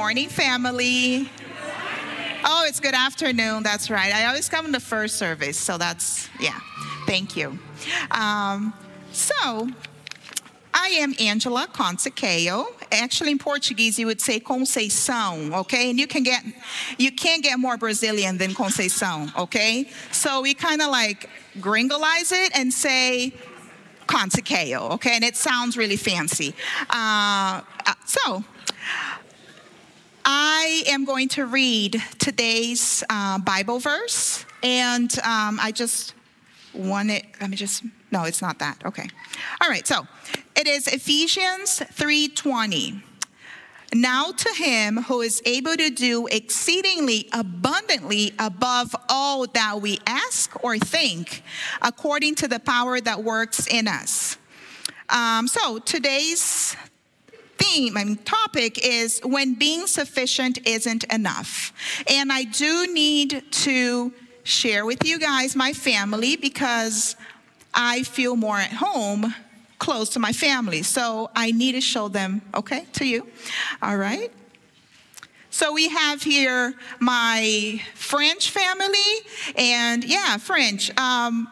Morning, 0.00 0.30
family. 0.30 1.28
Oh, 2.42 2.64
it's 2.66 2.80
good 2.80 2.94
afternoon. 2.94 3.62
That's 3.62 3.90
right. 3.90 4.14
I 4.14 4.28
always 4.28 4.48
come 4.48 4.64
in 4.64 4.72
the 4.72 4.80
first 4.80 5.16
service, 5.16 5.58
so 5.58 5.76
that's, 5.76 6.30
yeah. 6.40 6.58
Thank 7.04 7.36
you. 7.36 7.58
Um, 8.10 8.72
so, 9.12 9.68
I 10.72 10.88
am 11.00 11.14
Angela 11.20 11.68
Conceicao. 11.70 12.68
Actually, 12.90 13.32
in 13.32 13.38
Portuguese, 13.38 13.98
you 13.98 14.06
would 14.06 14.22
say 14.22 14.40
Conceição, 14.40 15.54
okay? 15.54 15.90
And 15.90 15.98
you 15.98 16.06
can 16.06 16.22
get, 16.22 16.44
you 16.96 17.12
can't 17.12 17.42
get 17.42 17.58
more 17.58 17.76
Brazilian 17.76 18.38
than 18.38 18.52
Conceição, 18.52 19.36
okay? 19.36 19.86
So 20.12 20.40
we 20.40 20.54
kind 20.54 20.80
of 20.80 20.88
like 20.88 21.28
gringolize 21.58 22.32
it 22.32 22.56
and 22.56 22.72
say 22.72 23.34
Conceicao, 24.06 24.92
okay? 24.92 25.16
And 25.16 25.24
it 25.24 25.36
sounds 25.36 25.76
really 25.76 25.98
fancy. 25.98 26.54
Uh, 26.88 27.60
uh, 27.86 27.94
so, 28.06 28.42
I 30.24 30.84
am 30.88 31.04
going 31.04 31.28
to 31.30 31.46
read 31.46 32.02
today's 32.18 33.02
uh, 33.10 33.38
Bible 33.38 33.78
verse, 33.78 34.44
and 34.62 35.10
um, 35.20 35.58
I 35.60 35.72
just 35.72 36.14
want 36.74 37.10
it. 37.10 37.24
Let 37.40 37.50
me 37.50 37.56
just. 37.56 37.82
No, 38.12 38.24
it's 38.24 38.42
not 38.42 38.58
that. 38.58 38.84
Okay. 38.84 39.08
All 39.60 39.68
right. 39.68 39.86
So 39.86 40.06
it 40.56 40.66
is 40.66 40.86
Ephesians 40.86 41.82
three 41.92 42.28
twenty. 42.28 43.02
Now 43.92 44.30
to 44.30 44.54
him 44.54 44.98
who 44.98 45.20
is 45.20 45.42
able 45.44 45.76
to 45.76 45.90
do 45.90 46.28
exceedingly 46.28 47.28
abundantly 47.32 48.32
above 48.38 48.94
all 49.08 49.46
that 49.48 49.80
we 49.80 49.98
ask 50.06 50.62
or 50.62 50.78
think, 50.78 51.42
according 51.82 52.36
to 52.36 52.46
the 52.46 52.60
power 52.60 53.00
that 53.00 53.24
works 53.24 53.66
in 53.66 53.88
us. 53.88 54.36
Um, 55.08 55.48
so 55.48 55.80
today's 55.80 56.76
theme 57.60 57.96
and 57.96 58.24
topic 58.24 58.84
is 58.84 59.20
when 59.22 59.54
being 59.54 59.86
sufficient 59.86 60.58
isn't 60.66 61.04
enough. 61.04 61.72
And 62.10 62.32
I 62.32 62.44
do 62.44 62.92
need 62.92 63.44
to 63.52 64.12
share 64.42 64.84
with 64.84 65.04
you 65.04 65.18
guys 65.18 65.54
my 65.54 65.72
family 65.72 66.36
because 66.36 67.16
I 67.74 68.02
feel 68.02 68.36
more 68.36 68.58
at 68.58 68.72
home 68.72 69.34
close 69.78 70.10
to 70.10 70.18
my 70.18 70.32
family. 70.32 70.82
So 70.82 71.30
I 71.34 71.52
need 71.52 71.72
to 71.72 71.80
show 71.80 72.08
them, 72.08 72.42
okay, 72.54 72.86
to 72.94 73.04
you. 73.06 73.26
All 73.82 73.96
right. 73.96 74.30
So 75.50 75.72
we 75.72 75.88
have 75.88 76.22
here 76.22 76.74
my 77.00 77.82
French 77.94 78.50
family, 78.50 78.96
and 79.56 80.04
yeah, 80.04 80.36
French. 80.36 80.96
Um, 80.96 81.48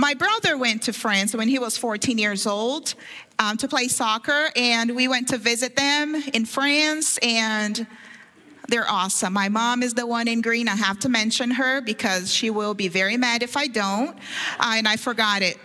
my 0.00 0.14
brother 0.14 0.56
went 0.56 0.82
to 0.84 0.94
France 0.94 1.34
when 1.34 1.46
he 1.46 1.58
was 1.58 1.76
14 1.76 2.16
years 2.16 2.46
old 2.46 2.94
um, 3.38 3.58
to 3.58 3.68
play 3.68 3.86
soccer, 3.86 4.48
and 4.56 4.96
we 4.96 5.08
went 5.08 5.28
to 5.28 5.36
visit 5.36 5.76
them 5.76 6.14
in 6.32 6.46
France, 6.46 7.18
and 7.18 7.86
they're 8.68 8.90
awesome. 8.90 9.34
My 9.34 9.50
mom 9.50 9.82
is 9.82 9.92
the 9.92 10.06
one 10.06 10.26
in 10.26 10.40
green. 10.40 10.68
I 10.68 10.76
have 10.76 10.98
to 11.00 11.10
mention 11.10 11.50
her 11.50 11.82
because 11.82 12.32
she 12.32 12.48
will 12.48 12.72
be 12.72 12.88
very 12.88 13.18
mad 13.18 13.42
if 13.42 13.58
I 13.58 13.66
don't. 13.66 14.16
Uh, 14.58 14.76
and 14.76 14.88
I 14.88 14.96
forgot 14.96 15.42
it 15.42 15.58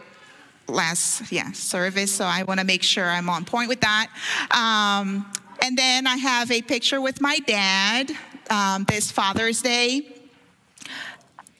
last 0.67 1.31
yeah 1.31 1.51
service, 1.53 2.11
so 2.11 2.25
I 2.25 2.43
want 2.43 2.59
to 2.59 2.65
make 2.65 2.83
sure 2.83 3.05
I'm 3.05 3.29
on 3.29 3.45
point 3.45 3.69
with 3.69 3.81
that. 3.81 4.09
Um, 4.51 5.31
and 5.61 5.77
then 5.77 6.07
I 6.07 6.17
have 6.17 6.51
a 6.51 6.61
picture 6.61 6.99
with 6.99 7.21
my 7.21 7.39
dad 7.39 8.11
um, 8.49 8.83
this 8.89 9.11
Father's 9.11 9.61
Day. 9.61 10.13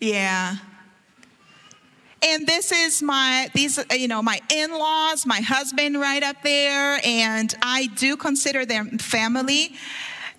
Yeah, 0.02 0.58
and 2.26 2.48
this 2.48 2.72
is 2.72 3.02
my 3.04 3.50
these 3.54 3.80
you 3.92 4.08
know 4.08 4.22
my 4.22 4.42
in-laws 4.52 5.26
my 5.26 5.42
husband 5.42 6.00
right 6.00 6.24
up 6.24 6.38
there. 6.44 7.00
And 7.06 7.54
i 7.62 7.88
do 7.96 8.18
consider 8.18 8.66
them 8.66 8.98
family 8.98 9.76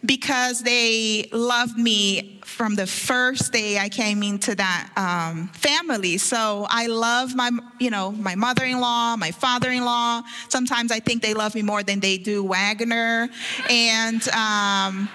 because 0.05 0.63
they 0.63 1.29
love 1.33 1.77
me 1.77 2.41
from 2.45 2.75
the 2.75 2.87
first 2.87 3.53
day 3.53 3.79
i 3.79 3.89
came 3.89 4.23
into 4.23 4.55
that 4.55 4.91
um, 4.97 5.49
family. 5.49 6.19
So 6.19 6.67
i 6.69 6.87
love 6.87 7.35
my 7.35 7.51
you 7.79 7.91
know 7.91 8.11
my 8.13 8.35
mother-in-law 8.35 9.17
my 9.17 9.31
father-in-law. 9.31 10.23
Sometimes 10.49 10.91
i 10.91 11.01
think 11.01 11.23
they 11.23 11.35
love 11.35 11.55
me 11.55 11.63
more 11.63 11.83
than 11.83 12.01
they 12.01 12.19
do 12.19 12.43
wagner. 12.43 13.29
And 13.71 14.29
um, 14.31 15.09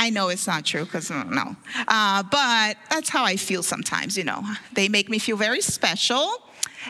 I 0.00 0.08
know 0.08 0.30
it's 0.30 0.46
not 0.46 0.64
true 0.64 0.86
because 0.86 1.10
no, 1.10 1.56
uh, 1.86 2.22
but 2.22 2.78
that's 2.88 3.10
how 3.10 3.22
I 3.22 3.36
feel 3.36 3.62
sometimes. 3.62 4.16
You 4.16 4.24
know, 4.24 4.42
they 4.72 4.88
make 4.88 5.10
me 5.10 5.18
feel 5.18 5.36
very 5.36 5.60
special, 5.60 6.26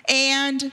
and 0.08 0.70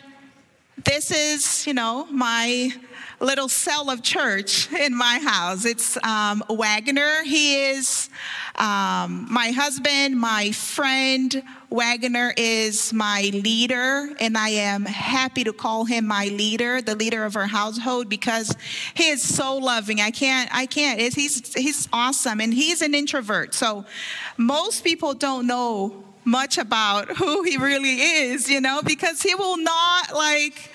this 0.86 1.10
is, 1.10 1.66
you 1.66 1.74
know, 1.74 2.06
my 2.12 2.72
little 3.20 3.50
cell 3.50 3.90
of 3.90 4.04
church 4.04 4.72
in 4.74 4.96
my 4.96 5.20
house. 5.20 5.66
It's 5.66 5.98
um, 6.04 6.44
Wagner. 6.50 7.24
He 7.24 7.72
is 7.72 8.10
um, 8.56 9.28
my 9.30 9.52
husband, 9.52 10.20
my 10.20 10.52
friend. 10.52 11.44
Wagner 11.70 12.34
is 12.38 12.94
my 12.94 13.30
leader, 13.34 14.10
and 14.20 14.38
I 14.38 14.50
am 14.50 14.86
happy 14.86 15.44
to 15.44 15.52
call 15.52 15.84
him 15.86 16.08
my 16.08 16.28
leader, 16.28 16.82
the 16.82 16.96
leader 16.96 17.26
of 17.26 17.36
our 17.36 17.48
household, 17.48 18.08
because 18.08 18.56
he 18.94 19.10
is 19.10 19.22
so 19.22 19.58
loving. 19.58 20.00
I 20.00 20.12
can't, 20.12 20.50
I 20.54 20.66
can't. 20.66 21.00
It's, 21.02 21.16
he's 21.16 21.54
he's 21.54 21.90
awesome, 21.92 22.40
and 22.40 22.54
he's 22.54 22.82
an 22.82 22.94
introvert. 22.94 23.54
So 23.54 23.86
most 24.38 24.84
people 24.84 25.14
don't 25.14 25.46
know 25.46 26.04
much 26.24 26.58
about 26.58 27.18
who 27.18 27.44
he 27.44 27.58
really 27.58 28.02
is, 28.02 28.50
you 28.50 28.62
know, 28.62 28.82
because 28.82 29.22
he 29.22 29.34
will 29.34 29.58
not 29.58 30.14
like 30.14 30.72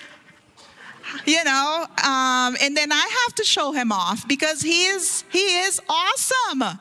you 1.25 1.43
know 1.43 1.85
um, 2.03 2.55
and 2.61 2.75
then 2.75 2.91
i 2.91 3.23
have 3.25 3.35
to 3.35 3.43
show 3.43 3.71
him 3.71 3.91
off 3.91 4.27
because 4.27 4.61
he 4.61 4.85
is 4.85 5.23
he 5.31 5.39
is 5.39 5.81
awesome. 5.89 6.79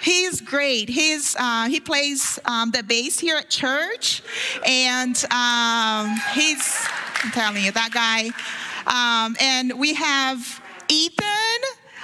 He's 0.00 0.40
great. 0.40 0.88
He's 0.88 1.34
uh, 1.38 1.68
he 1.68 1.80
plays 1.80 2.38
um, 2.44 2.70
the 2.70 2.82
bass 2.82 3.18
here 3.18 3.36
at 3.36 3.50
church 3.50 4.22
and 4.64 5.16
um, 5.30 6.16
he's 6.34 6.86
i'm 7.24 7.32
telling 7.32 7.64
you 7.64 7.72
that 7.72 7.90
guy. 7.92 8.30
Um, 8.86 9.36
and 9.40 9.78
we 9.78 9.94
have 9.94 10.62
ethan 10.88 11.26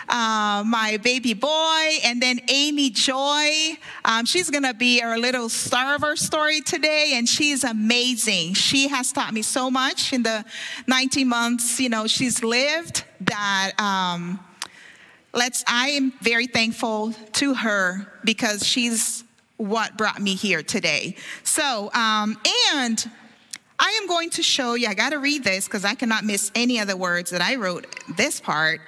uh, 0.08 0.62
my 0.66 0.98
baby 1.02 1.34
boy, 1.34 1.98
and 2.04 2.20
then 2.20 2.40
Amy 2.48 2.90
Joy. 2.90 3.76
Um, 4.04 4.24
she's 4.26 4.50
going 4.50 4.64
to 4.64 4.74
be 4.74 5.02
our 5.02 5.18
little 5.18 5.48
star 5.48 5.94
of 5.94 6.04
our 6.04 6.16
story 6.16 6.60
today, 6.60 7.12
and 7.14 7.28
she's 7.28 7.64
amazing. 7.64 8.54
She 8.54 8.88
has 8.88 9.12
taught 9.12 9.32
me 9.32 9.42
so 9.42 9.70
much 9.70 10.12
in 10.12 10.22
the 10.22 10.44
19 10.86 11.28
months, 11.28 11.80
you 11.80 11.88
know, 11.88 12.06
she's 12.06 12.42
lived 12.42 13.04
that. 13.20 13.72
Um, 13.78 14.40
let's 15.34 15.64
i 15.66 15.88
am 15.88 16.12
very 16.20 16.46
thankful 16.46 17.12
to 17.32 17.54
her 17.54 18.06
because 18.24 18.64
she's 18.64 19.24
what 19.56 19.96
brought 19.98 20.20
me 20.20 20.34
here 20.34 20.62
today 20.62 21.16
so 21.42 21.90
um, 21.92 22.38
and 22.72 23.10
i 23.94 24.00
am 24.02 24.08
going 24.08 24.30
to 24.30 24.42
show 24.42 24.74
you 24.74 24.88
i 24.88 24.94
got 24.94 25.10
to 25.10 25.18
read 25.18 25.44
this 25.44 25.66
because 25.66 25.84
i 25.84 25.94
cannot 25.94 26.24
miss 26.24 26.50
any 26.54 26.78
of 26.78 26.88
the 26.88 26.96
words 26.96 27.30
that 27.30 27.40
i 27.40 27.56
wrote 27.56 27.86
this 28.16 28.40
part 28.40 28.80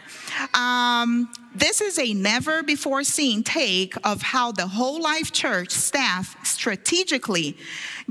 um, 0.55 1.31
this 1.55 1.81
is 1.81 1.99
a 1.99 2.13
never 2.13 2.63
before 2.63 3.03
seen 3.05 3.43
take 3.43 3.95
of 4.05 4.21
how 4.21 4.53
the 4.53 4.67
whole 4.67 5.01
life 5.01 5.33
church 5.33 5.71
staff 5.71 6.37
strategically 6.45 7.57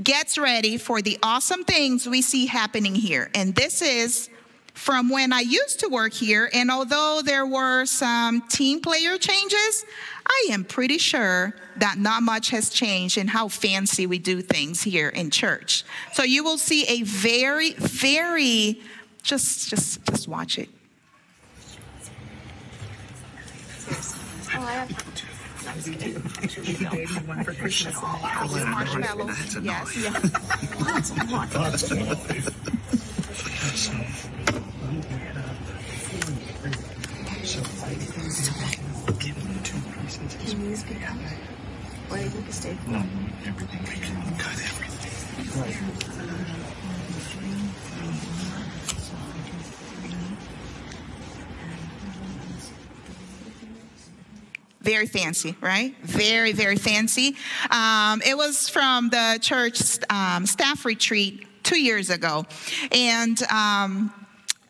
gets 0.02 0.36
ready 0.36 0.76
for 0.78 1.00
the 1.00 1.18
awesome 1.22 1.62
things 1.62 2.08
we 2.08 2.22
see 2.22 2.46
happening 2.46 2.94
here. 2.94 3.30
And 3.34 3.54
this 3.54 3.82
is 3.82 4.28
from 4.76 5.08
when 5.08 5.32
I 5.32 5.40
used 5.40 5.80
to 5.80 5.88
work 5.88 6.12
here. 6.12 6.50
And 6.52 6.70
although 6.70 7.22
there 7.24 7.46
were 7.46 7.86
some 7.86 8.42
team 8.42 8.80
player 8.80 9.16
changes, 9.16 9.86
I 10.26 10.48
am 10.50 10.64
pretty 10.64 10.98
sure 10.98 11.54
that 11.76 11.96
not 11.98 12.22
much 12.22 12.50
has 12.50 12.68
changed 12.68 13.16
in 13.16 13.26
how 13.26 13.48
fancy 13.48 14.06
we 14.06 14.18
do 14.18 14.42
things 14.42 14.82
here 14.82 15.08
in 15.08 15.30
church. 15.30 15.82
So 16.12 16.22
you 16.24 16.44
will 16.44 16.58
see 16.58 16.84
a 16.84 17.02
very, 17.02 17.72
very 17.72 18.80
just 19.22 19.70
just 19.70 20.04
just 20.04 20.28
watch 20.28 20.58
it. 20.58 20.68
Oh, 24.54 24.62
I 24.62 24.72
have 24.72 24.90
one 27.26 27.42
for 27.44 27.54
Christmas. 27.54 28.00
Marshmallows. 28.02 29.56
Yes, 29.62 29.96
yes. 29.96 30.30
very 54.86 55.06
fancy, 55.06 55.56
right? 55.60 55.94
Very, 56.02 56.52
very 56.52 56.76
fancy. 56.76 57.36
Um, 57.70 58.22
it 58.24 58.36
was 58.36 58.68
from 58.68 59.10
the 59.10 59.38
church 59.42 59.98
um, 60.08 60.46
staff 60.46 60.84
retreat 60.84 61.44
two 61.64 61.80
years 61.80 62.08
ago. 62.08 62.46
And 62.92 63.42
um, 63.50 64.14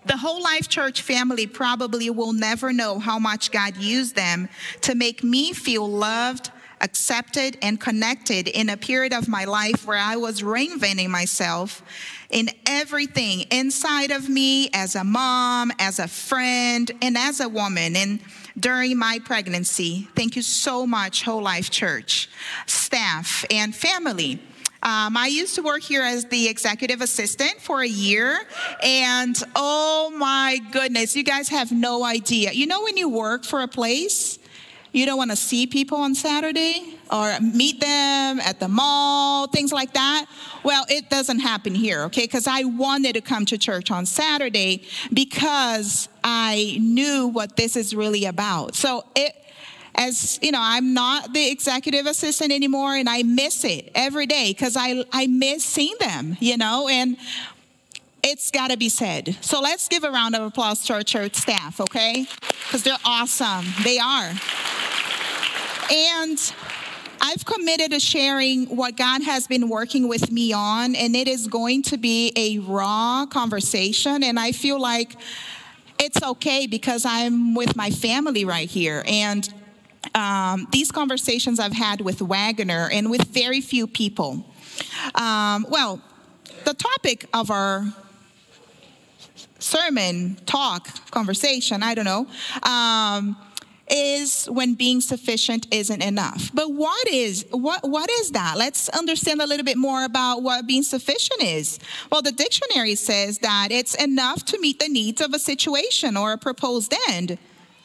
the 0.07 0.17
whole 0.17 0.43
life 0.43 0.69
church 0.69 1.03
family 1.03 1.47
probably 1.47 2.09
will 2.09 2.33
never 2.33 2.73
know 2.73 2.99
how 2.99 3.19
much 3.19 3.53
God 3.53 3.77
used 3.77 4.17
them 4.17 4.49
to 4.81 4.95
make 4.95 5.23
me 5.23 5.53
feel 5.53 5.87
loved, 5.87 6.51
accepted, 6.81 7.59
and 7.63 7.81
connected 7.81 8.49
in 8.49 8.69
a 8.69 8.77
period 8.77 9.13
of 9.13 9.29
my 9.29 9.45
life 9.45 9.87
where 9.87 9.99
I 9.99 10.17
was 10.17 10.43
reinventing 10.43 11.09
myself 11.09 11.83
in 12.31 12.51
everything 12.67 13.43
inside 13.51 14.11
of 14.11 14.29
me 14.29 14.69
as 14.73 14.95
a 14.95 15.05
mom, 15.05 15.73
as 15.79 15.99
a 15.99 16.09
friend, 16.09 16.91
and 17.01 17.17
as 17.17 17.41
a 17.41 17.49
woman. 17.49 17.97
And 17.97 18.21
during 18.59 18.99
my 18.99 19.21
pregnancy, 19.25 20.09
thank 20.15 20.37
you 20.37 20.43
so 20.43 20.87
much, 20.87 21.23
Whole 21.23 21.43
Life 21.43 21.71
Church, 21.71 22.29
staff, 22.67 23.45
and 23.51 23.75
family. 23.75 24.41
Um, 24.83 25.17
I 25.17 25.27
used 25.27 25.55
to 25.57 25.63
work 25.63 25.83
here 25.83 26.03
as 26.03 26.27
the 26.27 26.49
executive 26.49 27.01
assistant 27.01 27.61
for 27.61 27.81
a 27.81 27.89
year, 27.89 28.39
and 28.83 29.37
oh 29.57 30.13
my 30.17 30.61
goodness, 30.71 31.17
you 31.17 31.25
guys 31.25 31.49
have 31.49 31.73
no 31.73 32.05
idea. 32.05 32.53
You 32.53 32.67
know, 32.67 32.83
when 32.83 32.97
you 32.97 33.09
work 33.09 33.45
for 33.45 33.63
a 33.63 33.69
place, 33.69 34.39
you 34.97 35.05
don't 35.05 35.19
want 35.19 35.31
to 35.31 35.37
see 35.37 35.67
people 35.67 35.99
on 35.99 36.15
Saturday 36.15 36.95
or 37.13 37.39
meet 37.41 37.81
them 37.81 38.41
at 38.41 38.59
the 38.59 38.67
mall, 38.67 39.47
things 39.47 39.71
like 39.73 39.93
that. 39.93 40.25
Well, 40.65 40.87
it 40.89 41.11
doesn't 41.11 41.41
happen 41.41 41.75
here, 41.75 42.05
okay? 42.05 42.23
Because 42.23 42.47
I 42.47 42.65
wanted 42.65 43.13
to 43.15 43.21
come 43.21 43.45
to 43.47 43.59
church 43.59 43.91
on 43.91 44.07
Saturday 44.07 44.83
because 45.13 46.09
I 46.25 46.79
knew 46.81 47.27
what 47.27 47.57
this 47.57 47.77
is 47.77 47.95
really 47.95 48.25
about. 48.25 48.75
So 48.75 49.05
it, 49.15 49.35
as 49.95 50.39
you 50.43 50.51
know, 50.51 50.61
I'm 50.63 50.95
not 50.95 51.33
the 51.33 51.51
executive 51.51 52.07
assistant 52.07 52.51
anymore, 52.51 52.95
and 52.97 53.09
I 53.09 53.23
miss 53.23 53.65
it 53.65 53.91
every 53.95 54.27
day 54.27 54.51
because 54.51 54.77
I 54.79 55.05
I 55.13 55.27
miss 55.27 55.65
seeing 55.65 55.97
them, 56.01 56.37
you 56.41 56.57
know, 56.57 56.89
and 56.89 57.17
it's 58.27 58.51
got 58.51 58.73
to 58.73 58.77
be 58.77 58.89
said. 58.89 59.37
So 59.41 59.61
let's 59.61 59.87
give 59.87 60.03
a 60.03 60.11
round 60.11 60.35
of 60.35 60.43
applause 60.43 60.85
to 60.87 60.95
our 60.95 61.03
church 61.05 61.37
staff, 61.37 61.81
okay? 61.81 62.27
Because 62.65 62.83
they're 62.83 62.99
awesome. 63.05 63.65
They 63.85 63.99
are. 63.99 64.33
And 65.93 66.53
I've 67.21 67.45
committed 67.45 67.93
to 67.93 68.01
sharing 68.01 68.67
what 68.75 68.97
God 68.97 69.23
has 69.23 69.47
been 69.47 69.69
working 69.69 70.09
with 70.09 70.33
me 70.33 70.53
on, 70.53 70.97
and 70.97 71.15
it 71.15 71.29
is 71.29 71.47
going 71.47 71.83
to 71.85 71.97
be 71.97 72.33
a 72.35 72.59
raw 72.59 73.27
conversation. 73.27 74.25
And 74.25 74.41
I 74.41 74.51
feel 74.51 74.81
like 74.81 75.15
it's 76.01 76.21
okay 76.21 76.67
because 76.67 77.05
I'm 77.07 77.55
with 77.55 77.77
my 77.77 77.91
family 77.91 78.45
right 78.45 78.69
here. 78.69 79.05
And 79.07 79.49
um, 80.17 80.67
these 80.73 80.91
conversations 80.91 81.61
I've 81.61 81.73
had 81.73 82.01
with 82.01 82.21
Wagner 82.21 82.91
and 82.93 83.09
with 83.09 83.23
very 83.29 83.61
few 83.61 83.87
people. 83.87 84.45
Um, 85.15 85.65
well, 85.71 86.03
the 86.65 86.75
topic 86.75 87.27
of 87.33 87.53
our 87.53 87.87
sermon, 89.59 90.37
talk, 90.47 90.89
conversation, 91.11 91.83
I 91.83 91.95
don't 91.95 92.05
know, 92.05 92.27
um, 92.63 93.37
is 93.89 94.47
when 94.47 94.75
being 94.75 95.01
sufficient 95.01 95.67
isn't 95.71 96.03
enough. 96.03 96.51
But 96.53 96.73
what 96.73 97.07
is 97.09 97.47
what 97.51 97.89
what 97.89 98.11
is 98.11 98.33
that? 98.33 98.57
Let's 98.57 98.89
understand 98.89 99.41
a 99.41 99.47
little 99.47 99.65
bit 99.65 99.77
more 99.77 100.05
about 100.05 100.43
what 100.43 100.67
being 100.67 100.83
sufficient 100.83 101.43
is. 101.43 101.79
Well, 102.11 102.23
the 102.23 102.33
dictionary 102.33 102.97
says 102.97 103.39
that 103.39 103.69
it's 103.71 103.95
enough 103.95 104.45
to 104.47 104.61
meet 104.61 104.81
the 104.81 104.89
needs 104.89 105.21
of 105.21 105.33
a 105.35 105.39
situation 105.39 106.17
or 106.17 106.33
a 106.33 106.39
proposed 106.39 106.93
end. 107.09 107.39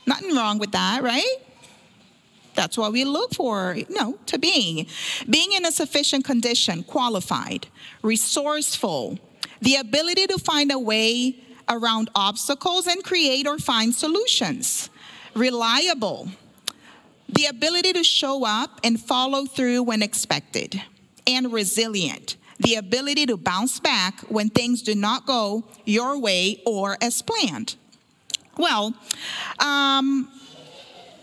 Nothing 0.08 0.36
wrong 0.36 0.58
with 0.58 0.72
that, 0.72 1.04
right? 1.04 1.38
That's 2.54 2.78
what 2.78 2.92
we 2.92 3.06
look 3.06 3.34
for, 3.34 3.76
you 3.78 3.86
know, 3.90 4.18
to 4.26 4.38
being. 4.38 4.88
Being 5.30 5.54
in 5.54 5.66
a 5.66 5.72
sufficient 5.72 6.26
condition, 6.26 6.84
qualified, 6.84 7.68
resourceful, 8.02 9.20
the 9.62 9.76
ability 9.76 10.28
to 10.28 10.38
find 10.38 10.72
a 10.72 10.80
way 10.80 11.38
around 11.72 12.10
obstacles 12.14 12.86
and 12.86 13.04
create 13.04 13.48
or 13.48 13.58
find 13.58 13.96
solutions 13.96 14.90
reliable, 15.34 16.30
the 17.30 17.46
ability 17.46 17.94
to 17.94 18.04
show 18.04 18.46
up 18.46 18.80
and 18.84 19.00
follow 19.00 19.46
through 19.46 19.84
when 19.84 20.02
expected, 20.02 20.82
and 21.26 21.54
resilient, 21.54 22.36
the 22.60 22.76
ability 22.76 23.26
to 23.26 23.38
bounce 23.38 23.80
back 23.80 24.20
when 24.22 24.50
things 24.50 24.82
do 24.82 24.94
not 24.94 25.26
go 25.26 25.64
your 25.86 26.20
way 26.20 26.62
or 26.66 26.98
as 27.02 27.22
planned. 27.22 27.76
Well, 28.58 28.94
um, 29.60 30.30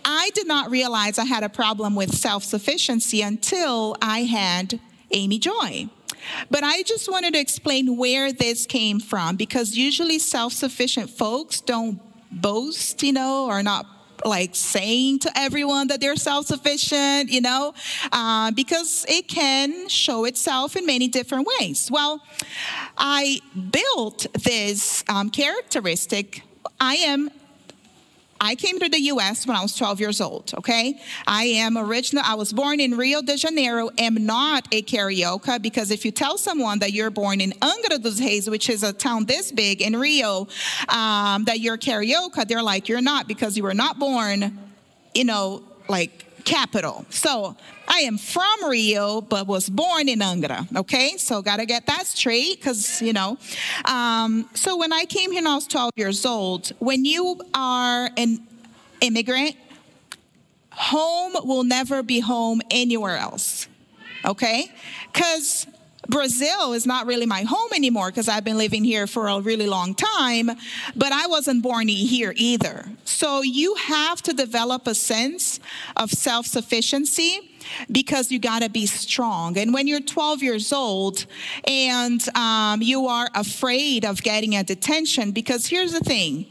I 0.05 0.31
did 0.35 0.47
not 0.47 0.71
realize 0.71 1.19
I 1.19 1.27
had 1.27 1.45
a 1.45 1.51
problem 1.51 1.95
with 1.95 2.15
self 2.15 2.43
sufficiency 2.43 3.21
until 3.21 3.97
I 4.01 4.21
had 4.21 4.81
Amy 5.11 5.39
Joy. 5.39 5.89
But 6.51 6.65
I 6.65 6.83
just 6.83 7.11
wanted 7.11 7.35
to 7.35 7.41
explain 7.41 7.97
where 7.97 8.33
this 8.33 8.67
came 8.67 9.01
from 9.01 9.37
because 9.37 9.77
usually 9.77 10.19
self 10.19 10.53
sufficient 10.53 11.11
folks 11.11 11.61
don't 11.61 12.01
boast, 12.31 13.03
you 13.03 13.13
know, 13.13 13.47
or 13.47 13.63
not 13.63 13.87
like 14.25 14.55
saying 14.55 15.21
to 15.21 15.31
everyone 15.37 15.89
that 15.89 16.01
they're 16.01 16.17
self 16.17 16.47
sufficient, 16.47 17.31
you 17.31 17.41
know, 17.41 17.75
uh, 18.13 18.51
because 18.53 19.05
it 19.09 19.29
can 19.29 19.89
show 19.89 20.25
itself 20.25 20.77
in 20.77 20.87
many 20.87 21.09
different 21.09 21.47
ways. 21.61 21.91
Well, 21.91 22.23
I 22.97 23.41
built 23.71 24.27
this 24.45 25.05
um, 25.09 25.31
characteristic. 25.31 26.43
I 26.81 26.95
am 26.97 27.31
I 28.41 28.55
came 28.55 28.79
to 28.79 28.89
the 28.89 29.01
US 29.13 29.47
when 29.47 29.57
I 29.57 29.63
was 29.63 29.75
12 29.75 30.01
years 30.01 30.21
old, 30.21 30.53
okay? 30.59 31.01
I 31.27 31.45
am 31.45 31.77
original, 31.77 32.23
I 32.27 32.35
was 32.35 32.53
born 32.53 32.81
in 32.81 32.97
Rio 32.97 33.21
de 33.21 33.37
Janeiro, 33.37 33.91
am 33.99 34.15
not 34.27 34.69
a 34.73 34.83
carioca 34.83 35.61
because 35.61 35.91
if 35.91 36.05
you 36.05 36.11
tell 36.11 36.39
someone 36.39 36.79
that 36.79 36.93
you're 36.93 37.11
born 37.11 37.41
in 37.41 37.51
Angra 37.53 38.01
dos 38.03 38.21
Reis, 38.21 38.49
which 38.49 38.71
is 38.71 38.83
a 38.83 38.93
town 38.93 39.27
this 39.27 39.51
big 39.51 39.83
in 39.83 39.97
Rio, 39.97 40.47
um, 40.89 41.45
that 41.45 41.61
you're 41.61 41.79
carioca, 41.79 42.47
they're 42.47 42.63
like, 42.63 42.89
you're 42.89 43.01
not 43.01 43.27
because 43.27 43.57
you 43.57 43.63
were 43.63 43.75
not 43.75 43.99
born, 43.99 44.59
you 45.15 45.25
know, 45.25 45.63
like 45.89 46.28
capital. 46.49 47.05
So 47.11 47.57
I 47.87 48.01
am 48.01 48.17
from 48.17 48.71
Rio, 48.71 49.21
but 49.21 49.47
was 49.47 49.69
born 49.69 50.09
in 50.09 50.21
Angra. 50.21 50.67
Okay, 50.75 51.17
so 51.19 51.43
gotta 51.43 51.67
get 51.67 51.85
that 51.87 52.07
straight 52.07 52.59
because 52.59 53.03
you 53.03 53.13
know. 53.13 53.37
Um, 53.85 54.49
so 54.55 54.79
when 54.79 54.93
I 54.93 55.05
came 55.05 55.31
here, 55.31 55.43
I 55.47 55.55
was 55.55 55.67
12 55.67 55.91
years 55.97 56.25
old. 56.25 56.73
When 56.79 57.05
you 57.05 57.41
are 57.53 58.11
an 58.17 58.41
immigrant, 59.03 59.57
home 60.73 61.35
will 61.45 61.65
never 61.65 62.03
be 62.03 62.21
home 62.21 62.63
anywhere 62.71 63.19
else. 63.19 63.69
Okay, 64.25 64.73
because 65.13 65.67
Brazil 66.09 66.73
is 66.73 66.87
not 66.87 67.07
really 67.07 67.27
my 67.27 67.43
home 67.43 67.71
anymore 67.75 68.11
because 68.11 68.29
I've 68.29 68.45
been 68.45 68.57
living 68.57 68.83
here 68.83 69.07
for 69.07 69.29
a 69.29 69.41
really 69.41 69.67
long 69.67 69.95
time, 69.95 70.51
but 70.97 71.13
I 71.13 71.27
wasn't 71.27 71.63
born 71.63 71.89
here 71.89 72.33
either. 72.37 72.87
So 73.05 73.43
you 73.43 73.75
have 73.75 74.23
to 74.23 74.33
develop 74.33 74.87
a 74.87 74.95
sense 74.95 75.61
of 75.97 76.11
self 76.11 76.47
sufficiency 76.47 77.51
because 77.93 78.33
you 78.33 78.39
got 78.39 78.63
to 78.63 78.71
be 78.71 78.87
strong. 78.87 79.59
And 79.59 79.75
when 79.75 79.87
you're 79.87 80.01
12 80.01 80.43
years 80.43 80.73
old 80.73 81.27
and 81.67 82.27
um, 82.37 82.81
you 82.81 83.07
are 83.07 83.29
afraid 83.35 84.07
of 84.07 84.23
getting 84.23 84.57
a 84.57 84.65
detention, 84.65 85.33
because 85.33 85.67
here's 85.67 85.93
the 85.93 86.01
thing 86.01 86.47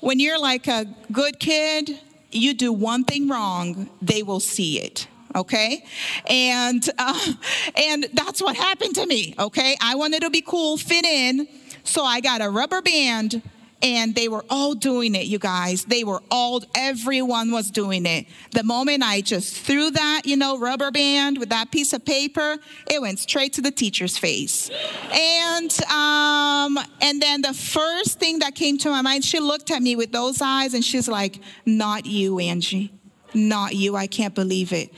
when 0.00 0.20
you're 0.20 0.38
like 0.38 0.68
a 0.68 0.86
good 1.10 1.40
kid, 1.40 1.98
you 2.30 2.54
do 2.54 2.72
one 2.72 3.04
thing 3.04 3.28
wrong, 3.28 3.88
they 4.02 4.22
will 4.22 4.40
see 4.40 4.78
it 4.78 5.08
okay? 5.34 5.84
And 6.28 6.88
uh, 6.98 7.32
and 7.76 8.06
that's 8.12 8.40
what 8.42 8.56
happened 8.56 8.94
to 8.96 9.06
me 9.06 9.34
okay? 9.38 9.76
I 9.80 9.94
wanted 9.94 10.22
to 10.22 10.30
be 10.30 10.42
cool 10.42 10.76
fit 10.76 11.04
in 11.04 11.48
so 11.84 12.04
i 12.04 12.20
got 12.20 12.40
a 12.40 12.48
rubber 12.48 12.80
band 12.82 13.42
and 13.82 14.14
they 14.14 14.28
were 14.28 14.44
all 14.48 14.74
doing 14.74 15.14
it 15.14 15.26
you 15.26 15.38
guys. 15.38 15.84
They 15.84 16.04
were 16.04 16.22
all 16.30 16.62
everyone 16.74 17.50
was 17.50 17.70
doing 17.70 18.06
it. 18.06 18.26
The 18.52 18.62
moment 18.62 19.02
i 19.02 19.20
just 19.20 19.56
threw 19.56 19.90
that 19.90 20.22
you 20.24 20.36
know 20.36 20.58
rubber 20.58 20.90
band 20.90 21.38
with 21.38 21.50
that 21.50 21.70
piece 21.70 21.92
of 21.92 22.04
paper 22.04 22.56
it 22.90 23.00
went 23.00 23.18
straight 23.18 23.52
to 23.54 23.60
the 23.60 23.70
teacher's 23.70 24.16
face. 24.16 24.70
And 25.12 25.70
um 25.90 26.78
and 27.02 27.20
then 27.20 27.42
the 27.42 27.52
first 27.52 28.18
thing 28.18 28.38
that 28.38 28.54
came 28.54 28.78
to 28.78 28.88
my 28.88 29.02
mind 29.02 29.24
she 29.24 29.38
looked 29.38 29.70
at 29.70 29.82
me 29.82 29.94
with 29.96 30.12
those 30.12 30.40
eyes 30.40 30.72
and 30.72 30.82
she's 30.82 31.06
like 31.06 31.40
not 31.66 32.06
you 32.06 32.38
angie. 32.38 32.92
Not 33.36 33.74
you. 33.74 33.96
I 33.96 34.06
can't 34.06 34.34
believe 34.34 34.72
it 34.72 34.92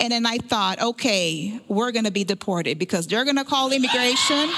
and 0.00 0.12
then 0.12 0.24
I 0.24 0.38
thought, 0.38 0.80
okay, 0.80 1.60
we're 1.68 1.92
going 1.92 2.06
to 2.06 2.10
be 2.10 2.24
deported 2.24 2.78
because 2.78 3.06
they're 3.06 3.24
going 3.24 3.36
to 3.36 3.44
call 3.44 3.70
immigration. 3.70 4.50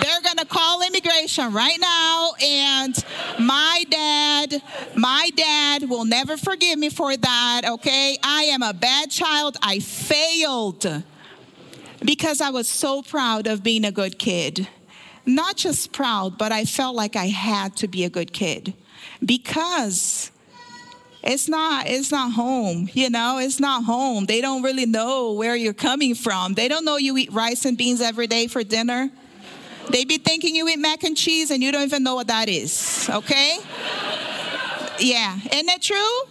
They're 0.00 0.22
going 0.22 0.38
to 0.38 0.46
call 0.46 0.82
immigration 0.82 1.52
right 1.52 1.78
now. 1.78 2.32
And 2.42 3.04
my 3.38 3.84
dad, 3.90 4.62
my 4.96 5.30
dad 5.36 5.88
will 5.88 6.06
never 6.06 6.38
forgive 6.38 6.78
me 6.78 6.88
for 6.88 7.14
that, 7.14 7.62
okay? 7.66 8.16
I 8.22 8.44
am 8.44 8.62
a 8.62 8.72
bad 8.72 9.10
child. 9.10 9.58
I 9.62 9.78
failed 9.78 11.04
because 12.02 12.40
I 12.40 12.50
was 12.50 12.66
so 12.66 13.02
proud 13.02 13.46
of 13.46 13.62
being 13.62 13.84
a 13.84 13.92
good 13.92 14.18
kid. 14.18 14.66
Not 15.26 15.56
just 15.56 15.92
proud, 15.92 16.38
but 16.38 16.50
I 16.50 16.64
felt 16.64 16.96
like 16.96 17.14
I 17.14 17.26
had 17.26 17.76
to 17.76 17.88
be 17.88 18.04
a 18.04 18.10
good 18.10 18.32
kid 18.32 18.74
because 19.24 20.31
it's 21.22 21.48
not 21.48 21.88
it's 21.88 22.10
not 22.10 22.32
home 22.32 22.88
you 22.92 23.08
know 23.08 23.38
it's 23.38 23.60
not 23.60 23.84
home. 23.84 24.26
They 24.26 24.40
don't 24.40 24.62
really 24.62 24.86
know 24.86 25.32
where 25.32 25.54
you're 25.54 25.72
coming 25.72 26.14
from. 26.14 26.54
They 26.54 26.68
don't 26.68 26.84
know 26.84 26.96
you 26.96 27.16
eat 27.16 27.32
rice 27.32 27.64
and 27.64 27.76
beans 27.76 28.00
every 28.00 28.26
day 28.26 28.46
for 28.46 28.64
dinner. 28.64 29.10
They 29.90 30.04
be 30.04 30.18
thinking 30.18 30.54
you 30.54 30.68
eat 30.68 30.78
mac 30.78 31.04
and 31.04 31.16
cheese 31.16 31.50
and 31.50 31.62
you 31.62 31.72
don't 31.72 31.82
even 31.82 32.02
know 32.02 32.14
what 32.14 32.28
that 32.28 32.48
is 32.48 33.08
okay? 33.10 33.58
Yeah 34.98 35.38
isn't 35.52 35.68
it 35.68 35.82
true? 35.82 36.22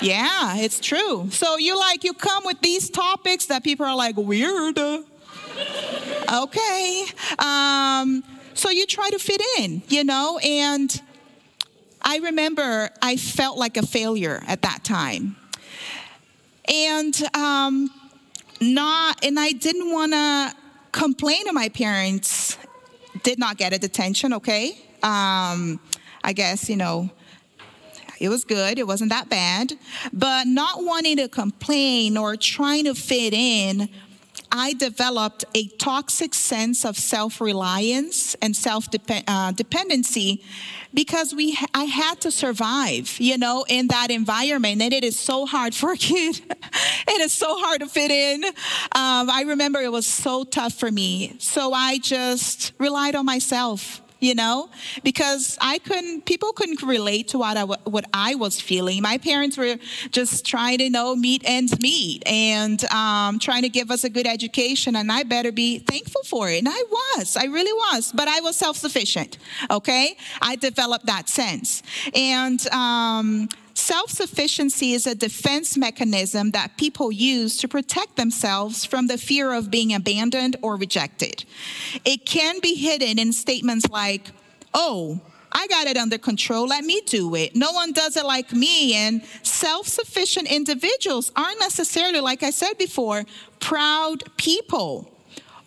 Yeah 0.00 0.56
it's 0.56 0.80
true. 0.80 1.28
So 1.30 1.58
you 1.58 1.78
like 1.78 2.04
you 2.04 2.12
come 2.12 2.44
with 2.44 2.60
these 2.60 2.90
topics 2.90 3.46
that 3.46 3.64
people 3.64 3.86
are 3.86 3.96
like 3.96 4.16
weird. 4.16 4.78
Okay 4.78 7.04
um, 7.38 8.24
so 8.54 8.70
you 8.70 8.86
try 8.86 9.10
to 9.10 9.18
fit 9.18 9.40
in 9.58 9.82
you 9.88 10.04
know 10.04 10.38
and 10.38 11.02
I 12.02 12.18
remember 12.18 12.90
I 13.00 13.16
felt 13.16 13.56
like 13.56 13.76
a 13.76 13.86
failure 13.86 14.42
at 14.46 14.62
that 14.62 14.84
time. 14.84 15.36
And 16.68 17.14
um, 17.34 17.90
not, 18.60 19.24
and 19.24 19.38
I 19.38 19.52
didn't 19.52 19.90
want 19.90 20.12
to 20.12 20.54
complain 20.92 21.46
to 21.46 21.52
my 21.52 21.68
parents. 21.68 22.58
Did 23.22 23.38
not 23.38 23.56
get 23.56 23.72
a 23.72 23.78
detention, 23.78 24.32
okay? 24.34 24.72
Um, 25.02 25.80
I 26.24 26.32
guess, 26.34 26.68
you 26.68 26.76
know, 26.76 27.10
it 28.20 28.28
was 28.28 28.44
good, 28.44 28.78
it 28.78 28.86
wasn't 28.86 29.10
that 29.10 29.28
bad. 29.28 29.72
But 30.12 30.46
not 30.46 30.84
wanting 30.84 31.16
to 31.16 31.28
complain 31.28 32.16
or 32.16 32.36
trying 32.36 32.84
to 32.84 32.94
fit 32.94 33.34
in, 33.34 33.88
I 34.52 34.74
developed 34.74 35.44
a 35.54 35.66
toxic 35.68 36.34
sense 36.34 36.84
of 36.84 36.96
self 36.96 37.40
reliance 37.40 38.34
and 38.36 38.54
self 38.54 38.86
uh, 39.26 39.52
dependency 39.52 40.44
because 40.94 41.34
we 41.34 41.58
I 41.74 41.84
had 41.84 42.20
to 42.22 42.30
survive, 42.30 43.16
you 43.18 43.38
know, 43.38 43.64
in 43.68 43.88
that 43.88 44.10
environment, 44.10 44.82
and 44.82 44.92
it 44.92 45.04
is 45.04 45.18
so 45.18 45.46
hard 45.46 45.74
for 45.74 45.92
a 45.92 45.96
kid. 45.96 46.40
it 47.08 47.20
is 47.20 47.32
so 47.32 47.58
hard 47.58 47.80
to 47.80 47.86
fit 47.86 48.10
in. 48.10 48.44
Um, 48.44 49.30
I 49.30 49.44
remember 49.46 49.80
it 49.80 49.92
was 49.92 50.06
so 50.06 50.44
tough 50.44 50.74
for 50.74 50.90
me, 50.90 51.36
so 51.38 51.72
I 51.72 51.98
just 51.98 52.72
relied 52.78 53.14
on 53.14 53.24
myself 53.26 54.02
you 54.22 54.36
know, 54.36 54.70
because 55.02 55.58
I 55.60 55.78
couldn't, 55.78 56.26
people 56.26 56.52
couldn't 56.52 56.80
relate 56.82 57.28
to 57.28 57.38
what 57.38 57.56
I, 57.56 57.64
what 57.64 58.04
I 58.14 58.36
was 58.36 58.60
feeling. 58.60 59.02
My 59.02 59.18
parents 59.18 59.58
were 59.58 59.76
just 60.12 60.46
trying 60.46 60.78
to 60.78 60.88
know 60.88 61.16
meet 61.16 61.42
ends 61.44 61.78
meet 61.80 62.22
and 62.26 62.82
um, 62.86 63.40
trying 63.40 63.62
to 63.62 63.68
give 63.68 63.90
us 63.90 64.04
a 64.04 64.08
good 64.08 64.28
education, 64.28 64.94
and 64.94 65.10
I 65.10 65.24
better 65.24 65.50
be 65.50 65.80
thankful 65.80 66.22
for 66.22 66.48
it. 66.48 66.58
And 66.58 66.68
I 66.68 66.82
was, 67.16 67.36
I 67.36 67.46
really 67.46 67.72
was, 67.72 68.12
but 68.12 68.28
I 68.28 68.40
was 68.40 68.56
self 68.56 68.76
sufficient. 68.76 69.38
Okay, 69.70 70.16
I 70.40 70.54
developed 70.54 71.06
that 71.06 71.28
sense, 71.28 71.82
and 72.14 72.64
um, 72.68 73.48
Self 73.82 74.10
sufficiency 74.10 74.92
is 74.92 75.08
a 75.08 75.14
defense 75.16 75.76
mechanism 75.76 76.52
that 76.52 76.76
people 76.76 77.10
use 77.10 77.56
to 77.56 77.66
protect 77.66 78.14
themselves 78.14 78.84
from 78.84 79.08
the 79.08 79.18
fear 79.18 79.52
of 79.52 79.72
being 79.72 79.92
abandoned 79.92 80.54
or 80.62 80.76
rejected. 80.76 81.44
It 82.04 82.24
can 82.24 82.60
be 82.60 82.76
hidden 82.76 83.18
in 83.18 83.32
statements 83.32 83.88
like, 83.90 84.30
oh, 84.72 85.20
I 85.50 85.66
got 85.66 85.88
it 85.88 85.96
under 85.96 86.16
control, 86.16 86.68
let 86.68 86.84
me 86.84 87.00
do 87.06 87.34
it. 87.34 87.56
No 87.56 87.72
one 87.72 87.90
does 87.92 88.16
it 88.16 88.24
like 88.24 88.52
me. 88.52 88.94
And 88.94 89.24
self 89.42 89.88
sufficient 89.88 90.48
individuals 90.48 91.32
aren't 91.34 91.58
necessarily, 91.58 92.20
like 92.20 92.44
I 92.44 92.50
said 92.50 92.78
before, 92.78 93.24
proud 93.58 94.22
people. 94.36 95.11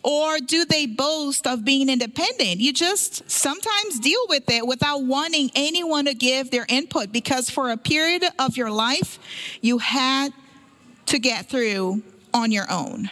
Or 0.06 0.38
do 0.38 0.64
they 0.64 0.86
boast 0.86 1.48
of 1.48 1.64
being 1.64 1.88
independent? 1.88 2.60
You 2.60 2.72
just 2.72 3.28
sometimes 3.28 3.98
deal 3.98 4.20
with 4.28 4.48
it 4.48 4.64
without 4.64 5.02
wanting 5.02 5.50
anyone 5.56 6.04
to 6.04 6.14
give 6.14 6.52
their 6.52 6.64
input 6.68 7.10
because 7.10 7.50
for 7.50 7.72
a 7.72 7.76
period 7.76 8.24
of 8.38 8.56
your 8.56 8.70
life, 8.70 9.18
you 9.60 9.78
had 9.78 10.32
to 11.06 11.18
get 11.18 11.50
through 11.50 12.04
on 12.32 12.52
your 12.52 12.70
own. 12.70 13.10